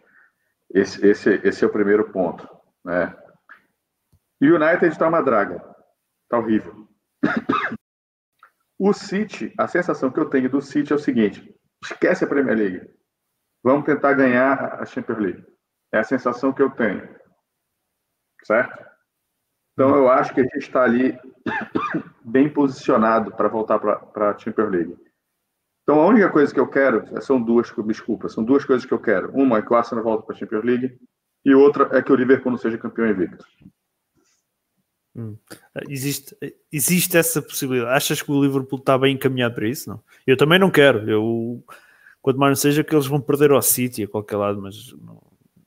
[0.73, 2.47] Esse, esse, esse é o primeiro ponto.
[2.83, 3.15] Né?
[4.39, 5.63] E o United está uma draga.
[6.23, 6.87] Está horrível.
[8.83, 12.57] O City, a sensação que eu tenho do City é o seguinte: esquece a Premier
[12.57, 12.89] League.
[13.63, 15.45] Vamos tentar ganhar a Champions League.
[15.91, 17.07] É a sensação que eu tenho.
[18.43, 18.90] Certo?
[19.81, 21.17] Então eu acho que a gente está ali
[22.23, 24.95] bem posicionado para voltar para a Champions League.
[25.81, 28.99] Então a única coisa que eu quero são duas, desculpa, são duas coisas que eu
[28.99, 29.31] quero.
[29.31, 30.99] Uma é que o Arsenal volte para a Champions League
[31.43, 33.43] e outra é que o Liverpool não seja campeão invicto.
[35.15, 35.35] Hum.
[35.89, 36.37] Existe,
[36.71, 37.91] existe essa possibilidade.
[37.91, 39.89] Achas que o Liverpool está bem encaminhado para isso?
[39.89, 39.99] Não?
[40.27, 41.09] Eu também não quero.
[41.09, 41.65] Eu,
[42.21, 45.23] quanto mais não seja que eles vão perder ao City a qualquer lado, mas não,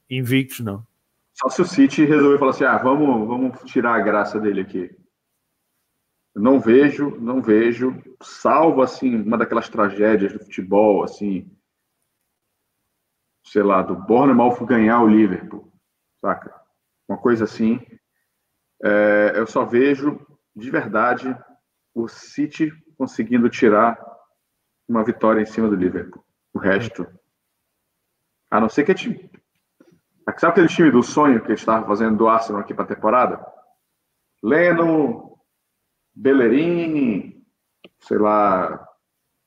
[0.08, 0.86] invictos não.
[1.34, 4.96] Só se o City resolver falar assim: ah, vamos, vamos tirar a graça dele aqui.
[6.34, 11.48] Não vejo, não vejo, salvo assim, uma daquelas tragédias do futebol, assim,
[13.44, 15.72] sei lá, do Bournemouth ganhar o Liverpool,
[16.20, 16.52] saca?
[17.08, 17.80] Uma coisa assim
[18.82, 20.20] é, eu só vejo,
[20.54, 21.34] de verdade,
[21.94, 23.98] o City conseguindo tirar
[24.86, 26.22] uma vitória em cima do Liverpool.
[26.52, 27.06] O resto.
[28.50, 29.30] A não ser que a time.
[30.38, 33.46] Sabe aquele time do sonho que estava fazendo do Arsenal aqui para a temporada?
[34.42, 35.38] Leno,
[36.14, 37.44] Bellerini,
[38.00, 38.88] sei lá,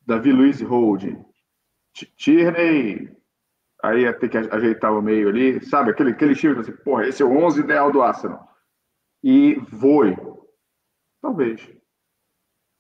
[0.06, 1.24] Davi Luiz Holding,
[2.16, 3.16] Tierney,
[3.84, 5.92] aí ia ter que ajeitar o meio ali, sabe?
[5.92, 8.48] Aquele, aquele time que você, porra, esse é o 11 ideal do Arsenal
[9.24, 10.16] e voe.
[11.22, 11.70] Talvez.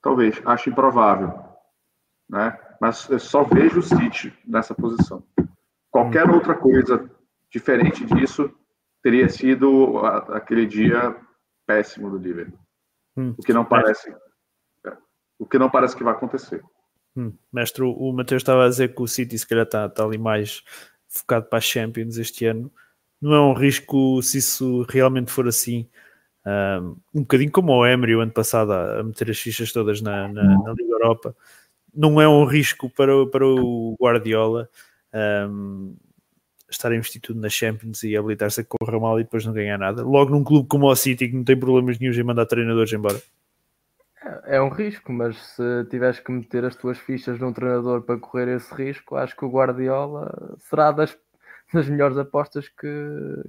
[0.02, 0.42] Talvez.
[0.46, 1.34] Acho improvável.
[2.30, 2.58] Né?
[2.80, 5.24] Mas eu só vejo o City nessa posição.
[5.92, 7.10] Qualquer outra coisa
[7.58, 8.52] diferente disso
[9.02, 10.00] teria sido
[10.30, 11.16] aquele dia
[11.66, 12.60] péssimo do Liverpool.
[13.16, 13.34] Hum.
[13.38, 14.14] O que não parece.
[15.40, 16.64] O que não parece que vai acontecer.
[17.16, 17.34] Hum.
[17.52, 20.64] Mestre, o Matheus estava a dizer que o City se calhar está, está ali mais
[21.08, 22.72] focado para a Champions este ano.
[23.22, 25.88] Não é um risco se isso realmente for assim
[27.14, 30.44] um bocadinho como o Emery o ano passado a meter as fichas todas na, na,
[30.44, 31.36] na Liga Europa
[31.94, 34.70] não é um risco para, para o Guardiola
[35.50, 35.96] um,
[36.70, 40.04] estar investido na Champions e habilitar-se a correr mal e depois não ganhar nada.
[40.04, 43.22] Logo num clube como o City que não tem problemas nenhum em mandar treinadores embora.
[44.24, 48.20] É, é um risco, mas se tiveres que meter as tuas fichas num treinador para
[48.20, 51.18] correr esse risco, acho que o Guardiola será das,
[51.74, 52.88] das melhores apostas que,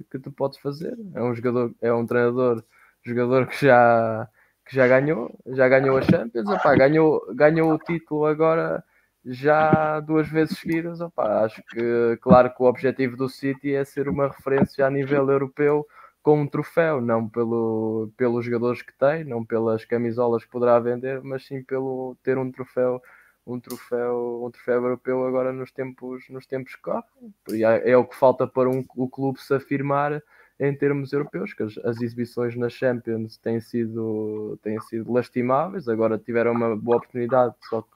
[0.09, 0.97] que tu podes fazer.
[1.13, 2.63] É um jogador, é um treinador
[3.03, 4.27] jogador que já,
[4.65, 8.83] que já ganhou, já ganhou a Champions, opa, ganhou, ganhou o título agora
[9.29, 10.99] já duas vezes seguidas.
[11.01, 15.29] Opa, acho que, claro que o objetivo do City é ser uma referência a nível
[15.29, 15.85] europeu
[16.21, 21.21] com um troféu, não pelo, pelos jogadores que tem, não pelas camisolas que poderá vender,
[21.23, 23.01] mas sim pelo ter um troféu
[23.47, 27.03] um troféu um troféu europeu agora nos tempos nos tempos que correm
[27.51, 30.21] é, é o que falta para um, o clube se afirmar
[30.59, 36.17] em termos europeus, que as, as, exibições na Champions têm sido, têm sido lastimáveis, agora
[36.17, 37.89] tiveram uma boa oportunidade, só que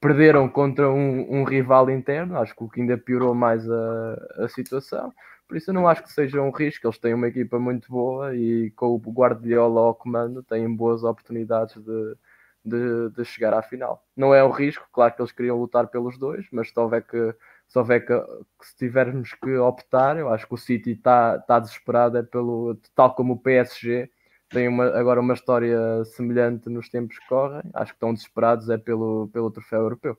[0.00, 4.48] perderam contra um, um rival interno, acho que o que ainda piorou mais a, a
[4.48, 5.12] situação,
[5.48, 8.34] por isso eu não acho que seja um risco, eles têm uma equipa muito boa
[8.36, 12.16] e com o Guardiola ao comando têm boas oportunidades de,
[12.64, 14.04] de, de chegar à final.
[14.14, 17.34] Não é um risco, claro que eles queriam lutar pelos dois, mas se houver que
[17.66, 18.18] se houver que,
[18.58, 22.78] que, se tivermos que optar, eu acho que o City está tá desesperado, é pelo,
[22.94, 24.10] tal como o PSG,
[24.48, 28.78] tem uma, agora uma história semelhante nos tempos que correm, acho que estão desesperados é
[28.78, 30.16] pelo, pelo troféu europeu.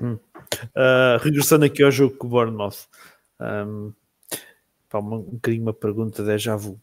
[0.00, 0.18] Hum.
[0.74, 2.88] Uh, regressando aqui ao jogo com o Bournemouth,
[3.40, 3.92] um,
[4.88, 6.80] pá, um, um bocadinho uma pergunta de já vu.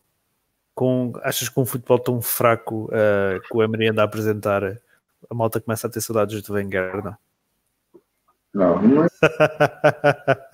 [0.73, 4.63] Com, achas que com um futebol tão fraco uh, que o Emery anda a apresentar,
[4.63, 7.17] a malta começa a ter saudades do Wenger, não?
[8.53, 9.07] Não, não é.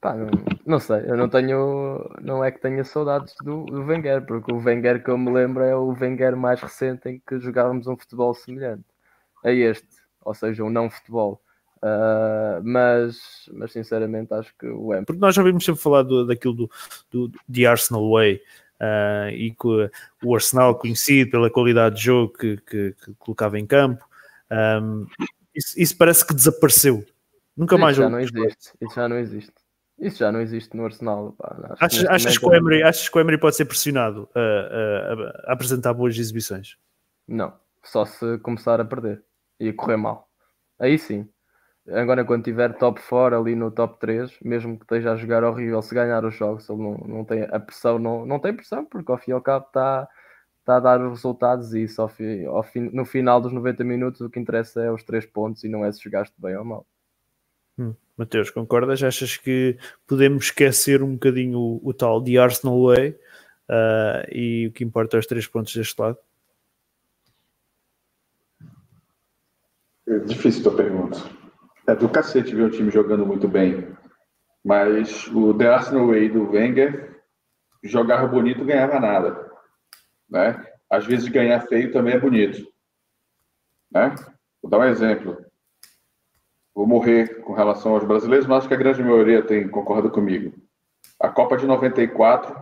[0.00, 0.30] Pá, não,
[0.66, 4.58] não, sei, eu não tenho, não é que tenha saudades do, do Wenger, porque o
[4.58, 8.34] Wenger que eu me lembro é o Wenger mais recente em que jogávamos um futebol
[8.34, 8.84] semelhante
[9.44, 9.88] a este,
[10.20, 11.40] ou seja, um não futebol.
[11.78, 15.04] Uh, mas, mas sinceramente acho que o Em.
[15.04, 16.70] Porque nós já vimos sempre falar do, daquilo do,
[17.10, 18.40] do The Arsenal Way
[18.80, 19.90] uh, e que
[20.24, 24.04] o Arsenal conhecido pela qualidade de jogo que, que, que colocava em campo,
[24.52, 25.06] um,
[25.54, 27.04] isso, isso, parece que desapareceu.
[27.56, 27.96] Nunca isso mais.
[27.96, 28.72] Já não existe.
[28.80, 29.61] Isso já não existe.
[30.02, 31.32] Isso já não existe no Arsenal.
[31.38, 31.76] Pá.
[31.78, 35.52] Achas, achas, que o Emery, achas que o Emery pode ser pressionado a, a, a,
[35.52, 36.76] apresentar boas exibições?
[37.26, 37.52] Não,
[37.84, 39.22] só se começar a perder
[39.60, 40.28] e a correr mal.
[40.76, 41.28] Aí sim.
[41.88, 45.80] Agora, quando tiver top 4 ali no top 3, mesmo que esteja a jogar horrível,
[45.80, 49.10] se ganhar os jogos, ele não, não tem a pressão, não, não tem pressão, porque
[49.10, 50.08] ao fim e ao cabo está
[50.62, 52.46] está a dar os resultados e só fi,
[52.92, 55.90] no final dos 90 minutos o que interessa é os 3 pontos e não é
[55.90, 56.86] se jogaste bem ou mal.
[57.82, 57.94] Hum.
[58.16, 59.02] Mateus, concordas?
[59.02, 59.76] Achas que
[60.06, 65.16] podemos esquecer um bocadinho o, o tal de Arsenal Way uh, e o que importa
[65.16, 66.18] é os 3 pontos deste lado?
[70.06, 71.18] É difícil tua pergunta.
[71.86, 73.88] É do cacete ver um time jogando muito bem.
[74.64, 77.20] Mas o The Arsenal Way do Wenger
[77.82, 79.50] jogava bonito ganhava nada.
[80.30, 80.64] Né?
[80.88, 82.64] Às vezes ganhar feio também é bonito.
[83.90, 84.14] Né?
[84.62, 85.44] Vou dar um exemplo.
[86.74, 90.54] Vou morrer com relação aos brasileiros, mas acho que a grande maioria tem concorda comigo.
[91.20, 92.54] A Copa de 94,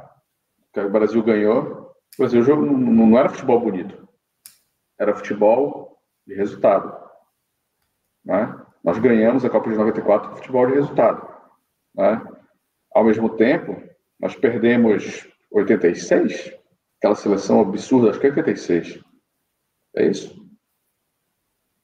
[0.73, 4.09] que o Brasil ganhou, o Brasil não, não era futebol bonito.
[4.99, 6.95] Era futebol de resultado.
[8.25, 8.55] Né?
[8.83, 11.27] Nós ganhamos a Copa de 94 com futebol de resultado.
[11.95, 12.23] Né?
[12.95, 13.81] Ao mesmo tempo,
[14.19, 16.53] nós perdemos 86,
[16.99, 19.01] aquela seleção absurda, acho que é 86.
[19.97, 20.40] É isso?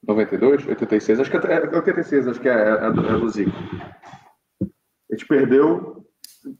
[0.07, 0.67] 92?
[0.67, 1.21] 86?
[1.21, 3.51] Acho que é 86, acho que é, é, é do Zico.
[4.63, 6.07] A gente perdeu.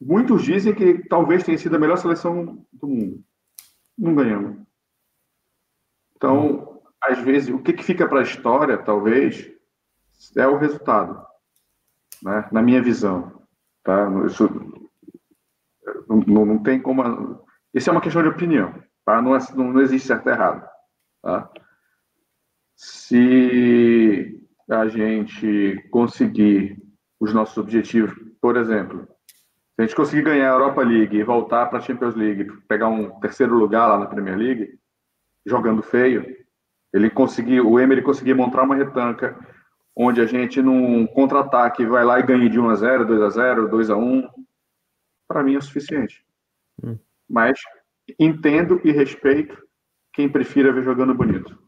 [0.01, 3.25] Muitos dizem que talvez tenha sido a melhor seleção do mundo.
[3.97, 4.59] Não ganhamos.
[6.17, 9.51] Então, às vezes, o que, que fica para a história, talvez,
[10.37, 11.25] é o resultado,
[12.23, 12.49] né?
[12.51, 13.43] na minha visão.
[13.85, 14.09] Tá?
[14.27, 14.49] Isso
[16.09, 17.47] não, não tem como.
[17.73, 18.75] Isso é uma questão de opinião.
[19.05, 19.23] Tá?
[19.23, 20.69] Não, é, não, não existe certo e errado.
[21.23, 21.51] Tá?
[22.77, 24.39] Se
[24.71, 26.77] a gente conseguir
[27.19, 29.09] os nossos objetivos, por exemplo,
[29.75, 32.89] se a gente conseguir ganhar a Europa League e voltar para a Champions League, pegar
[32.89, 34.79] um terceiro lugar lá na Premier League,
[35.47, 36.37] jogando feio,
[36.93, 39.39] ele conseguir, o Emery conseguir montar uma retanca
[39.97, 43.31] onde a gente num contra-ataque vai lá e ganha de 1 a 0, 2 a
[43.31, 44.29] 0, 2 a 1,
[45.27, 46.23] para mim é o suficiente.
[46.83, 46.99] Hum.
[47.29, 47.59] Mas
[48.19, 49.57] entendo e respeito
[50.13, 51.59] quem prefira ver jogando bonito.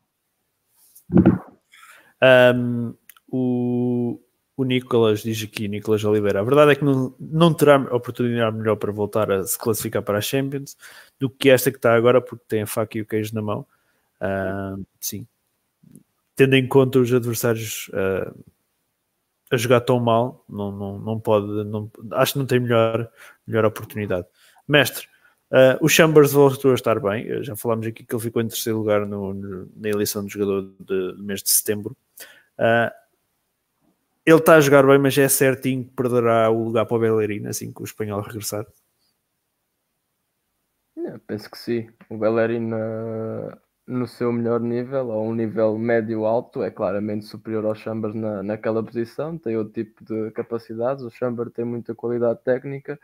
[2.22, 2.94] Um,
[3.30, 4.20] o,
[4.56, 8.76] o Nicolas diz aqui, Nicolas Oliveira, a verdade é que não, não terá oportunidade melhor
[8.76, 10.76] para voltar a se classificar para a Champions
[11.18, 13.66] do que esta que está agora, porque tem a faca e o queijo na mão.
[15.00, 15.26] Sim.
[16.34, 18.44] Tendo em conta os adversários uh,
[19.50, 23.11] a jogar tão mal, não, não, não pode, não, acho que não tem melhor,
[23.46, 24.26] melhor oportunidade.
[24.66, 25.09] Mestre,
[25.51, 28.78] uh, o Chambers voltou a estar bem, já falámos aqui que ele ficou em terceiro
[28.78, 31.96] lugar no, no, na eleição do jogador do mês de setembro.
[32.59, 32.90] Uh,
[34.24, 37.46] ele está a jogar bem, mas é certinho que perderá o lugar para o Bellerin
[37.46, 38.66] assim que o espanhol regressar.
[41.26, 41.88] Penso que sim.
[42.11, 42.70] O Bellerin
[43.88, 48.82] no seu melhor nível, ou um nível médio-alto, é claramente superior ao Chambers na, naquela
[48.82, 51.03] posição, tem outro tipo de capacidades.
[51.03, 53.01] O Chambers tem muita qualidade técnica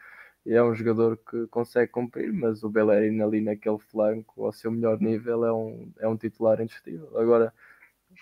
[0.47, 5.01] é um jogador que consegue cumprir, mas o Bellerin ali naquele flanco, ao seu melhor
[5.01, 7.19] nível, é um, é um titular indiscutível.
[7.19, 7.53] Agora,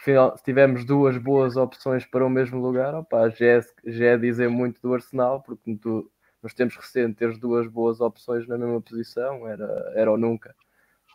[0.04, 0.12] se
[0.44, 4.80] tivermos duas boas opções para o mesmo lugar, opa, já, é, já é dizer muito
[4.80, 6.10] do Arsenal, porque tu,
[6.42, 10.54] nos tempos recentes, ter duas boas opções na mesma posição era, era ou nunca.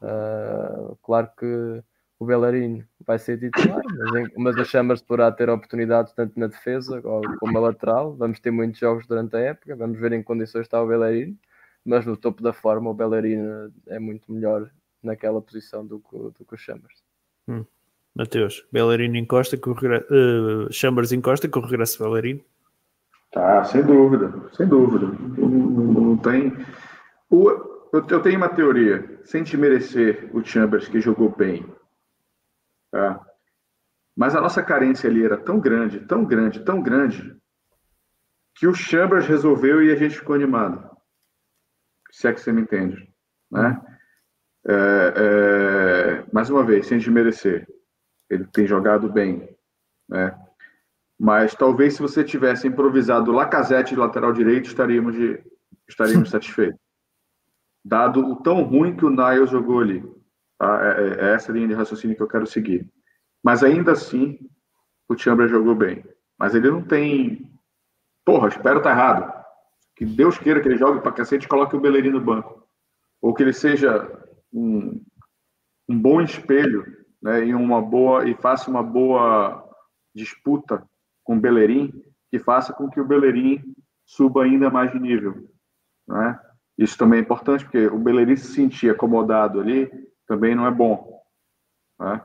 [0.02, 1.84] Uh, claro que
[2.20, 7.02] o Bellerin vai ser titular, mas, mas o Chamas poderá ter oportunidades tanto na defesa
[7.02, 8.16] como na lateral.
[8.16, 11.38] Vamos ter muitos jogos durante a época, vamos ver em que condições está o Bellerin,
[11.86, 14.70] mas no topo da forma o Bellerin é muito melhor
[15.04, 17.04] naquela posição do que, do que o Chambers.
[17.48, 17.66] Hum.
[18.16, 20.04] Mateus, Bellerin encosta, com regre...
[20.10, 22.44] uh, Chambers encosta com o regresso Bellerin?
[23.32, 25.06] Tá, sem dúvida, sem dúvida.
[25.38, 26.52] Não, não, não tem.
[27.30, 27.50] O,
[27.94, 31.64] eu, eu, tenho uma teoria, sem te merecer o Chambers que jogou bem.
[32.92, 33.26] Tá?
[34.16, 37.36] Mas a nossa carência ali era tão grande, tão grande, tão grande,
[38.56, 40.90] que o Chambers resolveu e a gente ficou animado.
[42.12, 43.14] Se é que você me entende.
[43.52, 43.80] Né?
[44.68, 47.68] É, é, mais uma vez, sem desmerecer.
[48.30, 49.56] Ele tem jogado bem.
[50.10, 50.36] Né?
[51.20, 55.44] Mas talvez se você tivesse improvisado Lacazette de lateral direito, estaríamos, de,
[55.88, 56.80] estaríamos satisfeitos
[57.88, 60.04] dado o tão ruim que o Niles jogou ali.
[60.58, 60.80] Tá?
[60.86, 62.90] É, é, é, essa linha de raciocínio que eu quero seguir.
[63.44, 64.40] Mas ainda assim,
[65.08, 66.04] o Chambers jogou bem.
[66.38, 67.52] Mas ele não tem.
[68.26, 69.46] Porra, espero estar tá errado.
[69.96, 72.68] Que Deus queira que ele jogue para cacete e coloque o Bellerin no banco.
[73.22, 74.08] Ou que ele seja
[74.54, 75.04] um,
[75.90, 76.86] um bom espelho
[77.22, 79.68] né, e uma boa e faça uma boa
[80.14, 80.88] disputa
[81.24, 81.92] com o Bellerin,
[82.30, 83.62] que faça com que o Bellerin
[84.06, 85.50] suba ainda mais de nível.
[86.08, 86.40] Né?
[86.78, 89.90] Isso também é importante, porque o Bellerin se sentir acomodado ali
[90.28, 91.22] também não é bom.
[92.00, 92.22] Né?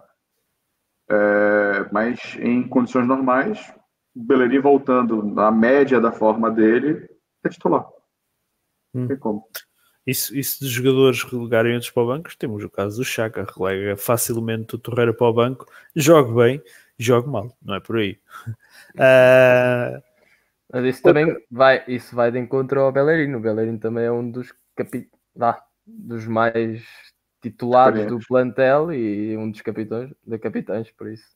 [1.10, 3.72] É, mas em condições normais,
[4.14, 7.08] o Bellerin voltando na média da forma dele,
[7.44, 7.86] é titular.
[8.92, 9.46] Não tem como.
[10.06, 13.96] Isso, isso de jogadores relegarem outros para o banco, temos o caso do Chaka, relega
[13.96, 16.62] facilmente o Torreira para o banco, joga bem,
[16.98, 18.18] joga mal, não é por aí.
[18.94, 20.02] Uh,
[20.72, 23.34] Mas isso também vai, isso vai de encontro ao Bellerin.
[23.34, 25.08] O Bellerin também é um dos, capi...
[25.40, 26.82] ah, dos mais
[27.42, 31.26] titulados do plantel e um dos capitães, de capitães, por isso.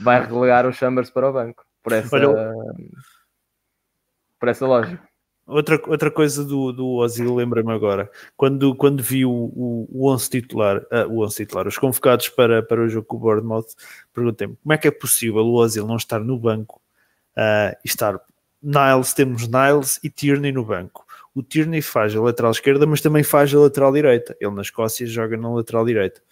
[0.00, 1.64] vai relegar o Chambers para o banco.
[1.82, 2.52] Por essa, Olha,
[4.40, 5.06] por essa lógica.
[5.46, 10.28] Outra, outra coisa do, do Ozil, lembra-me agora, quando, quando vi o, o, o 11
[10.28, 13.68] titular, uh, o 11 titular, os convocados para, para o jogo com o Bournemouth,
[14.12, 16.82] perguntei-me como é que é possível o Ozil não estar no banco
[17.36, 18.20] uh, e estar
[18.60, 21.05] Niles, temos Niles e Tierney no banco.
[21.36, 24.34] O Tierney faz a lateral esquerda, mas também faz a lateral direita.
[24.40, 26.22] Ele na Escócia joga na lateral direita.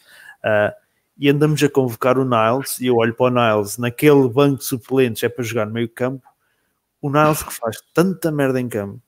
[0.42, 0.72] Uh,
[1.18, 4.64] e andamos a convocar o Niles, e eu olho para o Niles, naquele banco de
[4.64, 6.26] suplentes é para jogar no meio campo,
[7.02, 8.98] o Niles que faz tanta merda em campo,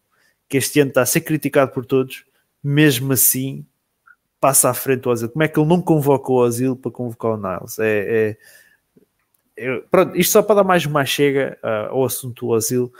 [0.46, 2.26] que este ano está a ser criticado por todos,
[2.62, 3.64] mesmo assim
[4.38, 5.30] passa à frente o Ozil.
[5.30, 7.78] Como é que ele não convoca o Ozil para convocar o Niles?
[7.78, 8.36] É,
[9.56, 12.92] é, é pronto, isto só para dar mais uma chega uh, ao assunto do Ozil,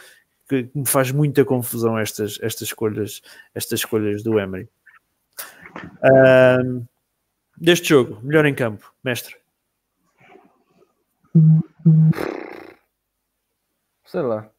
[0.49, 3.23] que me faz muita confusão estas, estas, escolhas,
[3.55, 4.69] estas escolhas do Emery.
[6.03, 6.87] Uh,
[7.57, 9.37] deste jogo, melhor em campo, mestre?
[14.05, 14.51] Sei lá.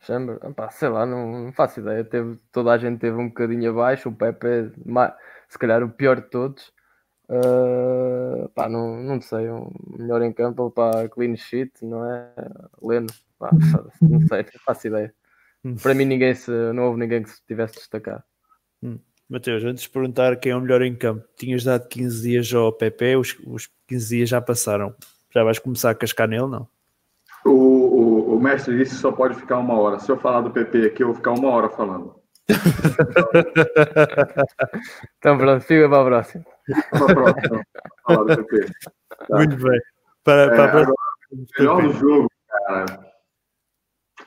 [0.00, 2.04] Chamber, Opa, sei lá, não, não, faço ideia.
[2.04, 4.08] Teve, toda a gente teve um bocadinho abaixo.
[4.08, 4.70] O Pepe é
[5.48, 6.72] se calhar o pior de todos.
[7.28, 9.50] Uh, pá, não, não sei.
[9.50, 12.30] Um melhor em campo para clean sheet, não é?
[12.82, 13.08] Leno,
[13.38, 13.50] pá,
[14.00, 15.12] não sei, não faço ideia.
[15.64, 15.74] Hum.
[15.76, 18.22] Para mim, ninguém se, não houve ninguém que se tivesse destacado.
[18.82, 18.98] Hum.
[19.28, 22.72] Mateus, antes de perguntar quem é o melhor em campo, tinhas dado 15 dias ao
[22.72, 24.94] Pepe, os, os 15 dias já passaram.
[25.34, 26.68] Já vais começar a cascar nele, não?
[27.44, 29.98] O, o, o mestre disse que só pode ficar uma hora.
[29.98, 32.14] Se eu falar do PP aqui, eu vou ficar uma hora falando.
[35.18, 36.44] então pronto, fica para a próxima.
[36.90, 37.66] Próxima.
[39.28, 39.36] Tá.
[39.36, 39.80] Muito bem.
[40.24, 40.92] Para, é, para agora,
[41.58, 43.12] melhor do jogo, cara.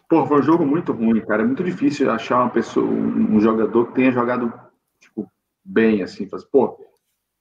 [0.08, 1.44] Pô, foi um jogo muito ruim, cara.
[1.44, 4.52] É muito difícil achar uma pessoa, um jogador que tenha jogado
[5.00, 5.30] tipo,
[5.64, 6.28] bem, assim.
[6.52, 6.86] Pô,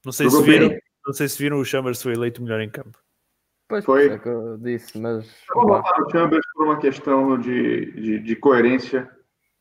[0.05, 2.97] não sei, se viram, não sei se viram o Chambers foi eleito melhor em campo.
[3.67, 4.09] Pois foi.
[4.09, 5.25] É que eu disse, mas.
[5.49, 9.09] Eu vou botar o Chambers por uma questão de, de, de, coerência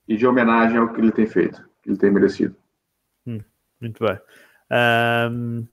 [0.06, 2.56] e de homenagem ao que ele tem feito, que ele tem merecido.
[3.26, 3.40] Hum,
[3.80, 4.18] muito bem.
[4.70, 5.66] Um,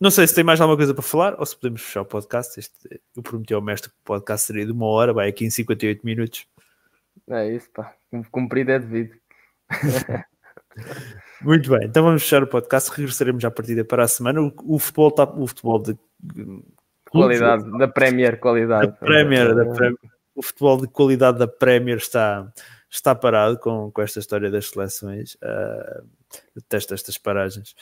[0.00, 2.58] não sei se tem mais alguma coisa para falar ou se podemos fechar o podcast.
[2.58, 5.50] Este, eu prometi ao mestre que o podcast seria de uma hora, vai aqui em
[5.50, 6.46] 58 minutos.
[7.28, 7.94] É isso, pá.
[8.30, 9.16] Cumprido é devido.
[11.42, 12.90] Muito bem, então vamos fechar o podcast.
[12.90, 14.40] Regressaremos à partida para a semana.
[14.40, 15.96] O, o futebol está o futebol de
[17.10, 18.86] Qualidade da Premier, qualidade.
[18.86, 19.98] Da Premier, da Premier.
[20.34, 22.52] O futebol de qualidade da Premier está,
[22.90, 25.34] está parado com, com esta história das seleções.
[25.36, 26.06] Uh,
[26.54, 27.74] detesto estas paragens.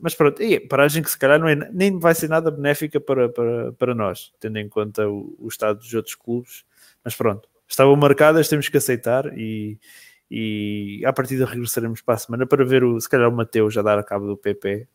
[0.00, 3.28] Mas pronto, e paragem que se calhar não é, nem vai ser nada benéfica para,
[3.28, 6.64] para, para nós, tendo em conta o, o estado dos outros clubes.
[7.04, 9.78] Mas pronto, estavam marcadas, temos que aceitar e,
[10.30, 13.82] e à partida regressaremos para a semana para ver o, se calhar o Mateus já
[13.82, 14.86] dar a cabo do PP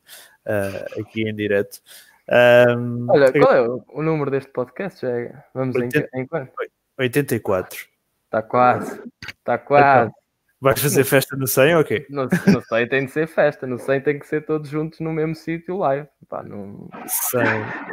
[0.46, 1.82] uh, ah, aqui em direto.
[2.30, 5.02] Um, Olha, qual é o, o, número deste podcast?
[5.02, 6.52] Já é, vamos 80, em, em quanto?
[6.98, 7.88] 84.
[8.26, 9.02] Está quase.
[9.26, 10.12] Está quase.
[10.60, 12.00] Vais fazer festa no 100 ou okay?
[12.02, 12.08] quê?
[12.10, 13.68] No, no 100 tem de ser festa.
[13.68, 16.08] No 100 tem que ser todos juntos no mesmo sítio live.
[16.28, 16.90] Pá, não...
[17.32, 17.42] 100.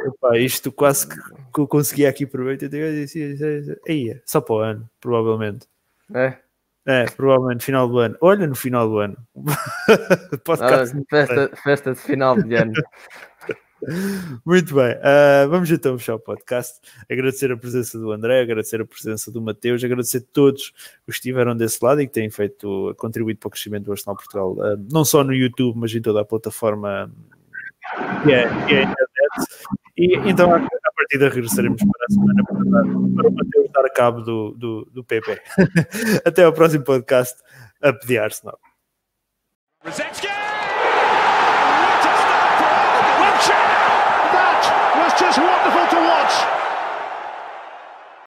[0.07, 3.15] Epá, isto quase que, que eu consegui aqui por 82.
[3.87, 5.67] Aí, só para o ano, provavelmente.
[6.13, 6.37] É?
[6.87, 8.15] É, provavelmente final do ano.
[8.21, 9.17] Olha no final do ano.
[10.61, 12.73] ah, festa, festa de final de ano.
[14.45, 16.79] Muito bem, uh, vamos então fechar o podcast.
[17.09, 20.73] Agradecer a presença do André, agradecer a presença do Mateus, agradecer a todos
[21.07, 24.15] os que estiveram desse lado e que têm feito, contribuído para o crescimento do Arsenal
[24.15, 27.11] Portugal, uh, não só no YouTube, mas em toda a plataforma
[28.23, 28.95] que é, que é a internet.
[29.97, 32.57] E então, a, a partida, regressaremos para a semana para,
[33.15, 35.41] para o Mateus dar a cabo do, do, do PP.
[36.25, 37.41] Até ao próximo podcast,
[37.81, 38.59] a pedir Arsenal.